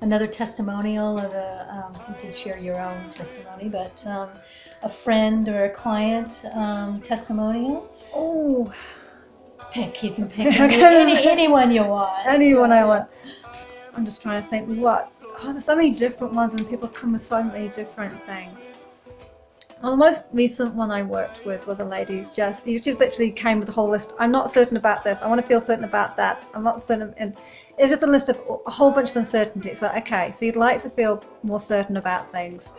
another 0.00 0.26
testimonial 0.26 1.18
of 1.18 1.32
a 1.32 1.68
um, 1.70 1.94
you 2.08 2.14
did 2.20 2.34
share 2.34 2.58
your 2.58 2.80
own 2.80 3.10
testimony, 3.10 3.68
but 3.68 4.04
um, 4.06 4.30
a 4.82 4.88
friend 4.88 5.48
or 5.48 5.64
a 5.66 5.70
client 5.70 6.42
um, 6.54 7.00
testimonial? 7.02 7.91
Oh, 8.14 8.72
Pick. 9.72 10.02
You 10.02 10.10
can 10.12 10.28
pick 10.28 10.46
any, 10.60 10.82
any, 10.82 11.26
anyone 11.26 11.70
you 11.70 11.82
want. 11.82 12.26
anyone 12.26 12.72
I 12.72 12.84
want. 12.84 13.08
I'm 13.94 14.04
just 14.04 14.20
trying 14.20 14.42
to 14.42 14.48
think 14.48 14.68
what. 14.68 15.10
Oh, 15.42 15.52
there's 15.52 15.64
so 15.64 15.74
many 15.74 15.92
different 15.92 16.34
ones, 16.34 16.52
and 16.54 16.68
people 16.68 16.88
come 16.88 17.12
with 17.14 17.24
so 17.24 17.42
many 17.42 17.68
different 17.70 18.22
things. 18.26 18.72
Well, 19.82 19.92
the 19.92 19.96
most 19.96 20.20
recent 20.30 20.74
one 20.74 20.90
I 20.90 21.02
worked 21.02 21.44
with 21.46 21.66
was 21.66 21.80
a 21.80 21.84
lady 21.84 22.18
who's 22.18 22.28
just, 22.28 22.64
who 22.64 22.78
just 22.78 23.00
literally 23.00 23.32
came 23.32 23.58
with 23.58 23.68
a 23.70 23.72
whole 23.72 23.88
list. 23.88 24.12
I'm 24.18 24.30
not 24.30 24.50
certain 24.50 24.76
about 24.76 25.02
this. 25.04 25.18
I 25.22 25.26
want 25.26 25.40
to 25.40 25.46
feel 25.46 25.60
certain 25.60 25.84
about 25.84 26.16
that. 26.18 26.44
I'm 26.54 26.62
not 26.62 26.82
certain. 26.82 27.14
And 27.16 27.34
it's 27.78 27.90
just 27.90 28.02
a 28.02 28.06
list 28.06 28.28
of 28.28 28.40
a 28.66 28.70
whole 28.70 28.90
bunch 28.90 29.10
of 29.10 29.16
uncertainties. 29.16 29.80
Like, 29.80 30.06
okay, 30.06 30.32
so 30.32 30.44
you'd 30.44 30.56
like 30.56 30.82
to 30.82 30.90
feel 30.90 31.24
more 31.42 31.60
certain 31.60 31.96
about 31.96 32.30
things, 32.30 32.70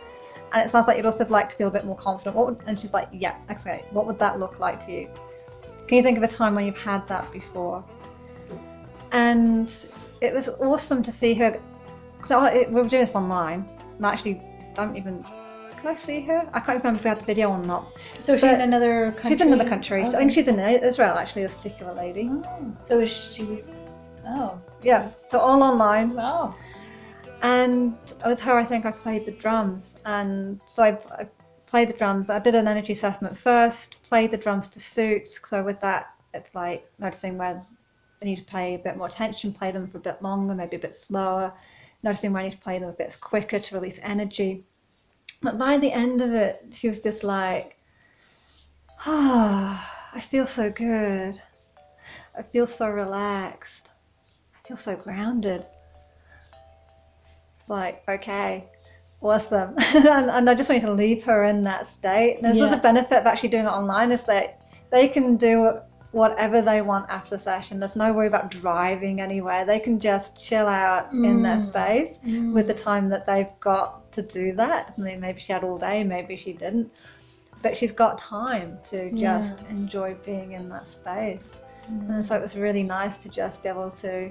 and 0.54 0.62
it 0.62 0.70
sounds 0.70 0.86
like 0.86 0.96
you'd 0.96 1.04
also 1.04 1.26
like 1.26 1.48
to 1.50 1.56
feel 1.56 1.68
a 1.68 1.70
bit 1.70 1.84
more 1.84 1.96
confident. 1.96 2.36
What 2.36 2.46
would, 2.46 2.58
and 2.66 2.78
she's 2.78 2.94
like, 2.94 3.08
yeah, 3.12 3.36
okay. 3.50 3.84
What 3.90 4.06
would 4.06 4.18
that 4.20 4.38
look 4.38 4.60
like 4.60 4.86
to 4.86 4.92
you? 4.92 5.10
Can 5.88 5.96
you 5.96 6.02
think 6.02 6.16
of 6.16 6.22
a 6.22 6.28
time 6.28 6.54
when 6.54 6.64
you've 6.64 6.78
had 6.78 7.06
that 7.08 7.30
before? 7.32 7.84
And 9.10 9.74
it 10.20 10.32
was 10.32 10.48
awesome 10.48 11.02
to 11.02 11.12
see 11.12 11.34
her. 11.34 11.60
Because 12.16 12.54
we 12.54 12.72
were 12.72 12.84
doing 12.84 13.02
this 13.02 13.14
online, 13.14 13.68
and 13.96 14.06
I 14.06 14.12
actually 14.12 14.40
don't 14.74 14.96
even. 14.96 15.24
Can 15.76 15.88
I 15.88 15.96
see 15.96 16.22
her? 16.22 16.48
I 16.54 16.60
can't 16.60 16.78
remember 16.78 16.98
if 16.98 17.04
we 17.04 17.08
had 17.10 17.20
the 17.20 17.26
video 17.26 17.50
or 17.50 17.58
not. 17.58 17.86
So 18.20 18.34
is 18.34 18.40
she 18.40 18.48
in 18.48 18.62
another 18.62 19.10
country? 19.10 19.30
She's 19.30 19.40
in 19.42 19.52
another 19.52 19.68
country. 19.68 20.02
Oh, 20.04 20.08
I 20.08 20.18
think 20.18 20.32
she's 20.32 20.48
in 20.48 20.58
Israel, 20.58 21.16
actually, 21.18 21.42
this 21.42 21.54
particular 21.54 21.92
lady. 21.92 22.30
Oh, 22.32 22.76
so 22.80 23.00
is 23.00 23.10
she 23.10 23.44
was. 23.44 23.74
Oh. 24.26 24.58
Yeah, 24.82 25.10
so 25.30 25.38
all 25.38 25.62
online. 25.62 26.14
Wow. 26.14 26.54
And 27.42 27.96
with 28.26 28.40
her, 28.40 28.56
I 28.56 28.64
think 28.64 28.86
I 28.86 28.90
played 28.90 29.26
the 29.26 29.32
drums. 29.32 29.98
And 30.06 30.60
so 30.66 30.82
I, 30.82 30.98
I 31.18 31.28
played 31.66 31.88
the 31.88 31.94
drums. 31.94 32.30
I 32.30 32.38
did 32.38 32.54
an 32.54 32.68
energy 32.68 32.92
assessment 32.92 33.36
first, 33.36 34.02
played 34.02 34.30
the 34.30 34.36
drums 34.36 34.66
to 34.68 34.80
suit. 34.80 35.28
So 35.28 35.62
with 35.62 35.80
that, 35.80 36.14
it's 36.32 36.54
like 36.54 36.90
noticing 36.98 37.36
where 37.38 37.64
I 38.20 38.24
need 38.24 38.36
to 38.36 38.44
pay 38.44 38.74
a 38.74 38.78
bit 38.78 38.96
more 38.96 39.08
attention, 39.08 39.52
play 39.52 39.72
them 39.72 39.88
for 39.88 39.98
a 39.98 40.00
bit 40.00 40.22
longer, 40.22 40.54
maybe 40.54 40.76
a 40.76 40.80
bit 40.80 40.94
slower, 40.94 41.52
noticing 42.02 42.32
where 42.32 42.42
I 42.42 42.46
need 42.46 42.52
to 42.52 42.58
play 42.58 42.78
them 42.78 42.88
a 42.88 42.92
bit 42.92 43.20
quicker 43.20 43.58
to 43.58 43.74
release 43.74 43.98
energy. 44.02 44.64
But 45.42 45.58
by 45.58 45.78
the 45.78 45.92
end 45.92 46.20
of 46.20 46.32
it, 46.32 46.64
she 46.72 46.88
was 46.88 47.00
just 47.00 47.22
like, 47.22 47.76
ah, 49.06 50.08
I 50.14 50.20
feel 50.20 50.46
so 50.46 50.70
good. 50.70 51.40
I 52.36 52.42
feel 52.42 52.66
so 52.66 52.88
relaxed. 52.88 53.90
I 54.54 54.68
feel 54.68 54.76
so 54.76 54.96
grounded. 54.96 55.66
It's 57.64 57.70
like, 57.70 58.02
okay, 58.06 58.66
awesome. 59.22 59.74
and, 59.94 60.28
and 60.28 60.50
I 60.50 60.54
just 60.54 60.68
wanted 60.68 60.82
to 60.82 60.92
leave 60.92 61.24
her 61.24 61.44
in 61.44 61.64
that 61.64 61.86
state. 61.86 62.36
And 62.42 62.52
this 62.52 62.60
was 62.60 62.70
Yeah. 62.72 62.76
a 62.76 62.82
benefit 62.82 63.16
of 63.20 63.24
actually 63.26 63.48
doing 63.48 63.64
it 63.64 63.68
online 63.68 64.12
is 64.12 64.24
that 64.24 64.60
they 64.90 65.08
can 65.08 65.36
do 65.38 65.78
whatever 66.12 66.60
they 66.60 66.82
want 66.82 67.08
after 67.08 67.30
the 67.30 67.38
session. 67.38 67.80
There's 67.80 67.96
no 67.96 68.12
worry 68.12 68.26
about 68.26 68.50
driving 68.50 69.22
anywhere. 69.22 69.64
They 69.64 69.80
can 69.80 69.98
just 69.98 70.36
chill 70.38 70.66
out 70.66 71.10
in 71.14 71.42
their 71.42 71.56
Mm. 71.56 71.66
space 71.68 72.18
with 72.52 72.66
the 72.66 72.74
time 72.74 73.08
that 73.08 73.26
they've 73.26 73.48
got 73.60 74.12
to 74.12 74.20
do 74.20 74.52
that. 74.56 74.92
I 74.96 75.00
mean, 75.00 75.18
maybe 75.20 75.40
she 75.40 75.54
had 75.54 75.64
all 75.64 75.78
day, 75.78 76.04
maybe 76.04 76.36
she 76.36 76.52
didn't. 76.52 76.92
But 77.62 77.78
she's 77.78 77.92
got 77.92 78.18
time 78.18 78.78
to 78.90 79.10
Yeah. 79.14 79.40
just 79.40 79.62
enjoy 79.70 80.16
being 80.22 80.52
in 80.52 80.68
that 80.68 80.86
space. 80.86 81.50
Mm. 81.90 82.10
And 82.16 82.26
so 82.26 82.36
it 82.36 82.42
was 82.42 82.56
really 82.56 82.82
nice 82.82 83.16
to 83.22 83.30
just 83.30 83.62
be 83.62 83.70
able 83.70 83.90
to 83.90 84.30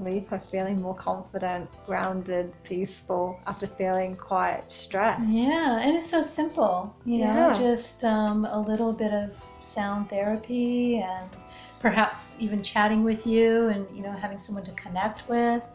leave 0.00 0.28
her 0.28 0.38
feeling 0.38 0.80
more 0.80 0.94
confident, 0.94 1.68
grounded, 1.86 2.52
peaceful 2.64 3.38
after 3.46 3.66
feeling 3.66 4.16
quite 4.16 4.64
stressed. 4.68 5.28
Yeah, 5.28 5.80
and 5.80 5.96
it's 5.96 6.08
so 6.08 6.22
simple, 6.22 6.94
you 7.04 7.18
know, 7.18 7.48
Yeah. 7.48 7.52
just 7.54 8.04
um, 8.04 8.44
a 8.44 8.60
little 8.60 8.92
bit 8.92 9.12
of 9.12 9.30
sound 9.60 10.08
therapy 10.10 10.98
and 10.98 11.28
perhaps 11.80 12.36
even 12.38 12.62
chatting 12.62 13.04
with 13.04 13.26
you 13.26 13.68
and, 13.68 13.86
you 13.96 14.02
know, 14.02 14.12
having 14.12 14.38
someone 14.38 14.64
to 14.64 14.72
connect 14.72 15.28
with 15.28 15.68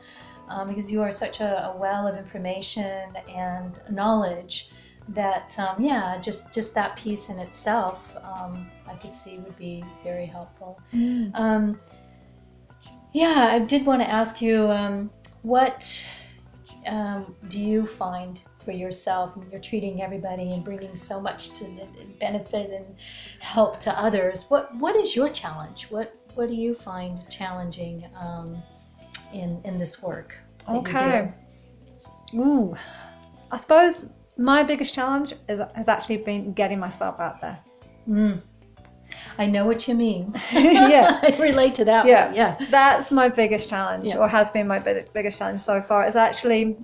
um, 0.50 0.68
because 0.68 0.92
you 0.92 1.02
are 1.02 1.12
such 1.12 1.40
a, 1.40 1.66
a 1.74 1.78
well 1.78 2.08
of 2.08 2.18
information 2.18 3.16
and 3.30 3.82
knowledge 3.90 4.70
that, 5.10 5.58
um, 5.60 5.84
yeah, 5.84 6.18
just, 6.22 6.54
just 6.54 6.74
that 6.76 6.96
piece 6.96 7.30
in 7.30 7.40
itself, 7.40 8.16
um, 8.24 8.68
I 8.88 8.96
could 8.96 9.14
see 9.14 9.38
would 9.38 9.58
be 9.58 9.84
very 10.04 10.26
helpful. 10.26 10.80
Mm. 10.94 11.36
Yeah, 13.14 13.50
I 13.52 13.60
did 13.60 13.86
want 13.86 14.02
to 14.02 14.10
ask 14.10 14.42
you 14.42 14.68
um, 14.70 15.12
what 15.44 16.06
um, 16.88 17.36
do 17.48 17.62
you 17.62 17.86
find 17.86 18.42
for 18.66 18.72
yourself? 18.72 19.34
I 19.36 19.40
mean, 19.40 19.52
you're 19.52 19.62
treating 19.62 20.02
everybody 20.02 20.52
and 20.54 20.64
bringing 20.64 20.96
so 20.96 21.22
much 21.22 21.52
to 21.52 21.64
the 21.64 21.88
benefit 22.20 22.72
and 22.72 22.86
help 23.40 23.80
to 23.82 24.00
others. 24.00 24.46
What 24.50 24.76
What 24.76 24.96
is 24.96 25.16
your 25.16 25.30
challenge? 25.30 25.88
What 25.90 26.16
What 26.34 26.50
do 26.50 26.56
you 26.56 26.74
find 26.76 27.20
challenging 27.30 28.04
um, 28.20 28.62
in 29.32 29.62
in 29.64 29.78
this 29.78 30.02
work? 30.02 30.38
Okay. 30.68 31.32
Ooh. 32.34 32.76
I 33.52 33.58
suppose 33.58 34.08
my 34.38 34.64
biggest 34.64 34.94
challenge 34.96 35.36
is, 35.48 35.60
has 35.76 35.88
actually 35.88 36.18
been 36.18 36.54
getting 36.54 36.80
myself 36.80 37.20
out 37.20 37.40
there. 37.42 37.60
Mm. 38.08 38.42
I 39.38 39.46
know 39.48 39.66
what 39.66 39.88
you 39.88 39.96
mean. 39.96 40.34
Yeah. 40.52 41.20
I 41.24 41.36
relate 41.42 41.74
to 41.76 41.86
that. 41.86 42.06
Yeah. 42.06 42.28
one. 42.28 42.36
Yeah. 42.36 42.58
That's 42.70 43.12
my 43.12 43.30
biggest 43.30 43.70
challenge, 43.70 44.06
Yeah. 44.06 44.18
or 44.18 44.28
has 44.28 44.52
been 44.52 44.68
my 44.68 44.80
biggest, 44.80 45.12
biggest 45.14 45.38
challenge 45.38 45.62
so 45.62 45.82
far, 45.82 46.06
is 46.08 46.16
actually 46.16 46.78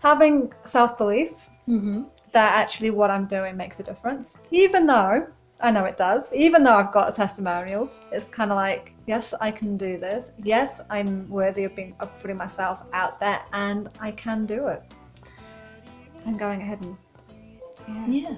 having 0.00 0.52
self 0.64 0.98
belief 0.98 1.32
Mm-hmm. 1.68 2.02
that 2.32 2.54
actually 2.56 2.90
what 2.90 3.10
I'm 3.10 3.26
doing 3.26 3.56
makes 3.56 3.80
a 3.80 3.82
difference. 3.82 4.36
Even 4.50 4.86
though 4.86 5.26
I 5.62 5.70
know 5.70 5.84
it 5.84 5.96
does, 5.96 6.30
even 6.34 6.62
though 6.62 6.74
I've 6.74 6.92
got 6.92 7.14
testimonials, 7.14 8.00
it's 8.12 8.26
kind 8.28 8.50
of 8.50 8.56
like, 8.56 8.92
yes, 9.06 9.32
I 9.40 9.50
can 9.50 9.76
do 9.78 9.96
this. 9.98 10.30
Yes, 10.42 10.80
I'm 10.90 11.26
worthy 11.30 11.64
of 11.64 11.74
being 11.74 11.94
of 12.00 12.10
putting 12.20 12.36
myself 12.36 12.80
out 12.92 13.18
there, 13.20 13.40
and 13.54 13.88
I 14.00 14.10
can 14.10 14.44
do 14.44 14.66
it. 14.66 14.82
And 16.26 16.38
going 16.38 16.60
ahead 16.60 16.80
and 16.82 16.96
yeah. 17.88 18.06
Yeah. 18.30 18.36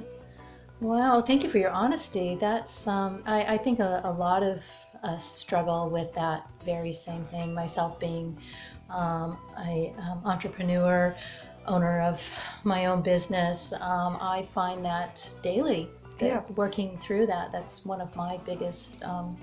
Wow. 0.81 1.23
Thank 1.23 1.43
you 1.43 1.51
for 1.51 1.59
your 1.59 1.71
honesty. 1.71 2.37
That's 2.39 2.87
um, 2.87 3.23
I, 3.27 3.55
I 3.55 3.59
think 3.59 3.81
a, 3.81 4.03
a 4.05 4.13
lot 4.13 4.43
of 4.43 4.61
us 5.03 5.25
struggle 5.25 5.89
with 5.89 6.13
that 6.15 6.47
very 6.65 6.93
same 6.93 7.25
thing. 7.27 7.55
Myself 7.55 7.99
being 7.99 8.37
um, 8.91 9.39
a 9.59 9.95
um, 9.99 10.21
entrepreneur, 10.25 11.17
owner 11.67 12.01
of 12.03 12.23
my 12.65 12.87
own 12.87 13.03
business, 13.03 13.73
um, 13.81 14.19
I 14.21 14.47
find 14.55 14.85
that 14.85 15.29
daily. 15.43 15.89
That 16.19 16.27
Yeah. 16.27 16.43
Working 16.55 16.99
through 16.99 17.27
that, 17.27 17.53
that's 17.53 17.85
one 17.85 18.01
of 18.01 18.15
my 18.17 18.39
biggest 18.39 19.03
um, 19.03 19.37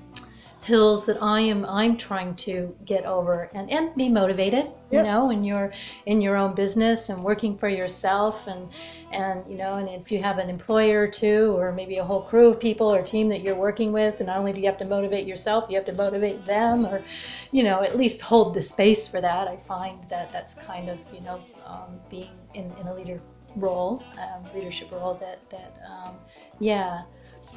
hills 0.64 1.06
that 1.06 1.22
I 1.22 1.42
am 1.42 1.66
I'm 1.66 1.98
trying 1.98 2.36
to 2.48 2.76
get 2.86 3.06
over 3.06 3.50
and, 3.54 3.70
and 3.70 3.96
be 3.96 4.10
motivated. 4.10 4.68
You 4.92 5.00
Yep. 5.00 5.04
know, 5.04 5.30
in 5.32 5.44
your 5.44 5.72
in 6.06 6.22
your 6.22 6.38
own 6.38 6.54
business 6.56 7.10
and 7.10 7.24
working 7.24 7.58
for 7.58 7.70
yourself 7.70 8.48
and 8.48 8.70
and 9.12 9.44
you 9.50 9.58
know 9.58 9.76
and 9.76 9.90
if 9.90 10.12
you 10.12 10.22
have 10.22 10.38
an 10.40 10.50
employer 10.50 11.08
too 11.08 11.56
or 11.58 11.72
maybe 11.72 11.98
a 11.98 12.04
whole 12.04 12.22
crew 12.22 12.50
of 12.50 12.60
people 12.60 12.94
or 12.94 13.02
team 13.04 13.30
that 13.30 13.42
you're 13.42 13.56
working 13.56 13.92
with 13.92 14.16
and 14.20 14.28
not 14.28 14.38
only 14.38 14.54
do 14.54 14.60
you 14.60 14.66
have 14.68 14.78
to 14.78 14.86
motivate 14.86 15.26
yourself 15.28 15.66
you 15.70 15.76
have 15.76 15.86
to 15.86 15.94
motivate 15.94 16.46
them 16.46 16.86
or 16.86 17.04
you 17.52 17.64
know 17.64 17.82
at 17.82 17.98
least 17.98 18.22
hold 18.22 18.54
the 18.54 18.62
space 18.62 19.08
for 19.08 19.22
that 19.22 19.48
i 19.48 19.56
find 19.58 19.98
that 20.10 20.32
that's 20.32 20.56
kind 20.56 20.90
of 20.90 21.00
you 21.12 21.22
know 21.22 21.42
um, 21.66 22.00
being 22.10 22.38
in, 22.54 22.72
in 22.80 22.88
a 22.88 22.94
leader 22.94 23.22
role 23.56 24.04
um, 24.18 24.44
leadership 24.54 24.92
role 24.92 25.16
that 25.16 25.40
that 25.50 25.76
um, 25.88 26.16
yeah 26.60 27.02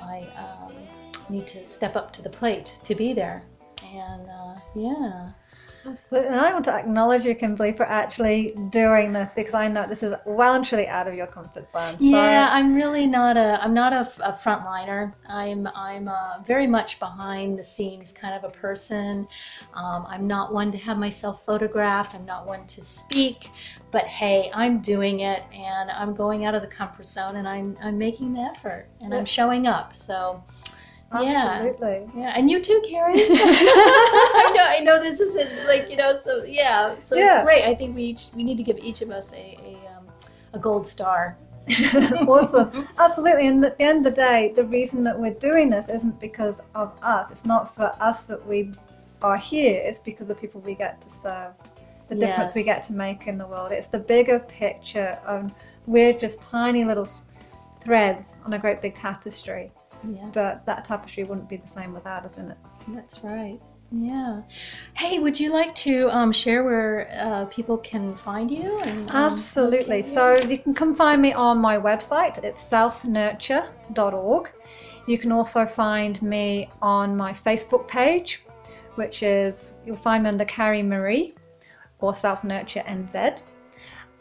i 0.03 0.29
um, 0.37 0.73
need 1.31 1.47
to 1.47 1.67
step 1.69 1.97
up 1.97 2.13
to 2.13 2.23
the 2.23 2.31
plate 2.31 2.75
to 2.85 2.95
be 2.95 3.13
there 3.13 3.43
and 3.83 4.29
uh, 4.29 4.55
yeah 4.75 5.33
Absolutely. 5.87 6.29
And 6.29 6.41
I 6.41 6.53
want 6.53 6.65
to 6.65 6.73
acknowledge 6.73 7.25
you, 7.25 7.35
Kimberly, 7.35 7.73
for 7.73 7.87
actually 7.87 8.55
doing 8.71 9.13
this 9.13 9.33
because 9.33 9.55
I 9.55 9.69
know 9.69 9.87
this 9.87 10.03
is 10.03 10.15
well 10.25 10.55
and 10.55 10.65
truly 10.65 10.87
out 10.89 11.07
of 11.07 11.15
your 11.15 11.27
comfort 11.27 11.71
zone. 11.71 11.99
So, 11.99 12.05
Yeah, 12.05 12.49
I'm 12.51 12.75
really 12.75 13.07
not 13.07 13.37
a. 13.37 13.63
I'm 13.63 13.75
not 13.75 13.93
a, 13.93 14.11
a 14.21 14.33
frontliner. 14.33 15.13
I'm 15.29 15.67
I'm 15.75 16.09
uh 16.09 16.41
very 16.47 16.67
much 16.67 16.99
behind 16.99 17.59
the 17.59 17.65
scenes 17.65 18.13
kind 18.13 18.35
of 18.35 18.45
a 18.45 18.53
person. 18.53 19.29
Um, 19.75 20.07
I'm 20.09 20.27
not 20.27 20.53
one 20.53 20.73
to 20.73 20.79
have 20.79 20.99
myself 20.99 21.45
photographed. 21.45 22.15
I'm 22.15 22.27
not 22.27 22.47
one 22.47 22.67
to 22.67 22.83
speak. 22.83 23.51
But 23.93 24.05
hey, 24.05 24.51
I'm 24.53 24.81
doing 24.81 25.21
it, 25.21 25.43
and 25.53 25.91
I'm 25.91 26.15
going 26.15 26.45
out 26.45 26.55
of 26.55 26.63
the 26.63 26.69
comfort 26.69 27.07
zone, 27.09 27.37
and 27.37 27.47
I'm 27.47 27.77
I'm 27.81 27.97
making 27.97 28.35
the 28.35 28.41
effort, 28.41 28.89
and 29.01 29.15
I'm 29.15 29.25
showing 29.25 29.67
up. 29.67 29.95
So. 29.95 30.43
Absolutely. 31.13 32.09
yeah, 32.17 32.33
and 32.37 32.51
you 32.51 32.61
too, 32.61 32.83
Karen. 32.89 33.15
I 33.19 34.53
know, 34.55 34.65
I 34.65 34.81
know. 34.81 35.03
This 35.03 35.21
isn't 35.21 35.69
like 35.69 35.91
you 35.91 35.97
know. 35.97 36.19
So 36.25 36.45
yeah, 36.45 36.99
so 36.99 37.17
Yeah. 37.17 37.37
it's 37.39 37.45
great. 37.45 37.65
I 37.65 37.75
think 37.75 37.95
we 37.95 38.03
each 38.03 38.29
we 38.35 38.43
need 38.43 38.57
to 38.59 38.63
give 38.65 38.79
each 38.79 39.03
of 39.03 39.11
us 39.11 39.33
a 39.33 39.59
a, 39.63 39.97
um, 39.97 40.07
a 40.53 40.59
gold 40.59 40.87
star. 40.87 41.37
awesome. 42.29 42.87
Absolutely. 42.99 43.49
And 43.49 43.65
at 43.65 43.77
the 43.77 43.85
end 43.85 44.07
of 44.07 44.15
the 44.15 44.23
day, 44.23 44.53
the 44.55 44.65
reason 44.65 45.03
that 45.05 45.19
we're 45.19 45.35
doing 45.35 45.69
this 45.69 45.89
isn't 45.89 46.21
because 46.21 46.61
of 46.77 46.97
us. 47.03 47.33
It's 47.33 47.45
not 47.45 47.75
for 47.75 47.93
us 47.99 48.23
that 48.25 48.47
we 48.47 48.73
are 49.21 49.37
here. 49.37 49.83
It's 49.85 49.99
because 49.99 50.31
of 50.31 50.37
the 50.37 50.41
people 50.41 50.61
we 50.61 50.77
get 50.77 51.01
to 51.03 51.11
serve, 51.11 51.55
the 52.09 52.15
difference 52.15 52.55
we 52.55 52.63
get 52.63 52.85
to 52.85 52.93
make 52.93 53.27
in 53.27 53.37
the 53.37 53.47
world. 53.49 53.73
It's 53.73 53.89
the 53.89 53.99
bigger 53.99 54.39
picture 54.39 55.19
of 55.27 55.53
we're 55.87 56.13
just 56.13 56.41
tiny 56.43 56.85
little 56.85 57.09
threads 57.83 58.35
on 58.45 58.53
a 58.53 58.59
great 58.61 58.81
big 58.81 58.95
tapestry. 58.95 59.73
Yeah, 60.05 60.31
But 60.33 60.65
that 60.67 60.85
tapestry 60.85 61.25
wouldn't 61.25 61.49
be 61.49 61.57
the 61.57 61.69
same 61.69 61.93
without 61.95 62.25
us 62.25 62.39
in 62.39 62.51
it. 62.51 62.59
that's 62.89 63.23
right. 63.25 63.61
Yeah. 63.93 64.43
Hey, 64.95 65.21
would 65.21 65.39
you 65.39 65.53
like 65.53 65.73
to 65.77 66.11
um, 66.11 66.33
share 66.33 66.65
where 66.65 67.09
uh, 67.17 67.45
people 67.47 67.79
can 67.79 68.17
find 68.19 68.51
you? 68.51 68.79
And, 68.81 69.09
um, 69.11 69.17
Absolutely. 69.33 70.01
okay, 70.01 70.09
So 70.09 70.37
you 70.37 70.59
can 70.59 70.75
come 70.75 70.97
find 70.97 71.23
me 71.23 71.33
on 71.33 71.59
my 71.59 71.79
website. 71.79 72.43
It's 72.43 72.61
selfnurture.org. 72.69 74.51
You 75.07 75.19
can 75.19 75.31
also 75.31 75.67
find 75.67 76.21
me 76.21 76.69
on 76.83 77.17
my 77.17 77.33
Facebook 77.33 77.87
page, 77.87 78.43
which 78.97 79.23
is 79.23 79.73
you'll 79.87 79.97
find 79.97 80.25
me 80.25 80.31
under 80.31 80.45
Carrie 80.45 80.83
Marie 80.83 81.35
or 82.01 82.15
Self 82.15 82.43
Nurture 82.43 82.83
NZ. 82.87 83.39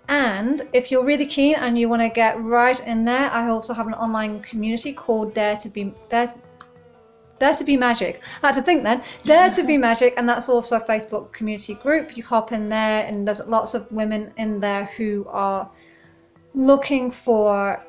And 0.07 0.67
if 0.73 0.91
you're 0.91 1.03
really 1.03 1.25
keen 1.25 1.55
and 1.55 1.77
you 1.79 1.89
want 1.89 2.01
to 2.01 2.09
get 2.09 2.41
right 2.41 2.79
in 2.85 3.05
there, 3.05 3.29
I 3.31 3.49
also 3.49 3.73
have 3.73 3.87
an 3.87 3.93
online 3.95 4.41
community 4.41 4.93
called 4.93 5.33
Dare 5.33 5.57
to 5.57 5.69
Be 5.69 5.93
Dare, 6.09 6.33
Dare 7.39 7.55
to 7.55 7.63
Be 7.63 7.75
Magic. 7.75 8.21
I 8.43 8.47
had 8.47 8.55
to 8.55 8.61
think 8.61 8.83
then. 8.83 9.03
Dare 9.25 9.49
to 9.55 9.63
Be 9.63 9.77
Magic, 9.77 10.13
and 10.17 10.29
that's 10.29 10.47
also 10.47 10.77
a 10.77 10.81
Facebook 10.81 11.33
community 11.33 11.73
group. 11.73 12.15
You 12.15 12.23
hop 12.23 12.51
in 12.51 12.69
there, 12.69 13.05
and 13.05 13.27
there's 13.27 13.45
lots 13.47 13.73
of 13.73 13.91
women 13.91 14.31
in 14.37 14.59
there 14.59 14.85
who 14.97 15.25
are 15.29 15.69
looking 16.53 17.09
for 17.09 17.83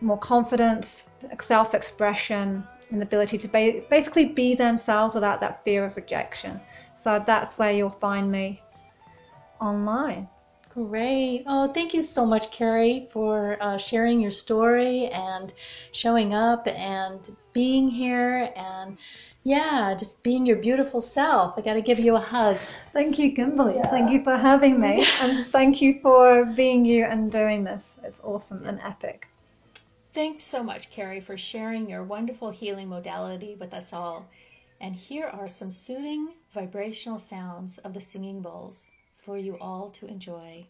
more 0.00 0.18
confidence, 0.18 1.04
self-expression, 1.40 2.64
and 2.90 3.00
the 3.00 3.06
ability 3.06 3.38
to 3.38 3.48
ba- 3.48 3.82
basically 3.88 4.26
be 4.26 4.54
themselves 4.54 5.14
without 5.14 5.40
that 5.40 5.64
fear 5.64 5.84
of 5.86 5.96
rejection. 5.96 6.60
So 6.96 7.22
that's 7.26 7.58
where 7.58 7.72
you'll 7.72 7.90
find 7.90 8.30
me 8.30 8.62
online. 9.60 10.28
Great. 10.74 11.44
Oh, 11.46 11.72
thank 11.72 11.94
you 11.94 12.02
so 12.02 12.26
much, 12.26 12.50
Carrie, 12.50 13.08
for 13.12 13.56
uh, 13.62 13.78
sharing 13.78 14.20
your 14.20 14.32
story 14.32 15.06
and 15.06 15.52
showing 15.92 16.34
up 16.34 16.66
and 16.66 17.30
being 17.52 17.88
here 17.88 18.52
and 18.56 18.98
yeah, 19.44 19.94
just 19.96 20.24
being 20.24 20.44
your 20.44 20.56
beautiful 20.56 21.00
self. 21.00 21.56
I 21.56 21.60
got 21.60 21.74
to 21.74 21.80
give 21.80 22.00
you 22.00 22.16
a 22.16 22.20
hug. 22.20 22.56
Thank 22.92 23.20
you, 23.20 23.32
Kimberly. 23.36 23.76
Yeah. 23.76 23.88
Thank 23.88 24.10
you 24.10 24.24
for 24.24 24.36
having 24.36 24.80
me, 24.80 25.06
and 25.20 25.46
thank 25.46 25.80
you 25.80 26.00
for 26.02 26.44
being 26.44 26.84
you 26.84 27.04
and 27.04 27.30
doing 27.30 27.62
this. 27.62 28.00
It's 28.02 28.18
awesome 28.24 28.66
and 28.66 28.80
epic. 28.80 29.28
Thanks 30.12 30.42
so 30.42 30.64
much, 30.64 30.90
Carrie, 30.90 31.20
for 31.20 31.36
sharing 31.36 31.88
your 31.88 32.02
wonderful 32.02 32.50
healing 32.50 32.88
modality 32.88 33.54
with 33.54 33.74
us 33.74 33.92
all. 33.92 34.26
And 34.80 34.96
here 34.96 35.26
are 35.26 35.46
some 35.48 35.70
soothing 35.70 36.34
vibrational 36.52 37.20
sounds 37.20 37.78
of 37.78 37.94
the 37.94 38.00
singing 38.00 38.40
bowls 38.42 38.86
for 39.24 39.38
you 39.38 39.56
all 39.58 39.90
to 39.90 40.06
enjoy. 40.06 40.66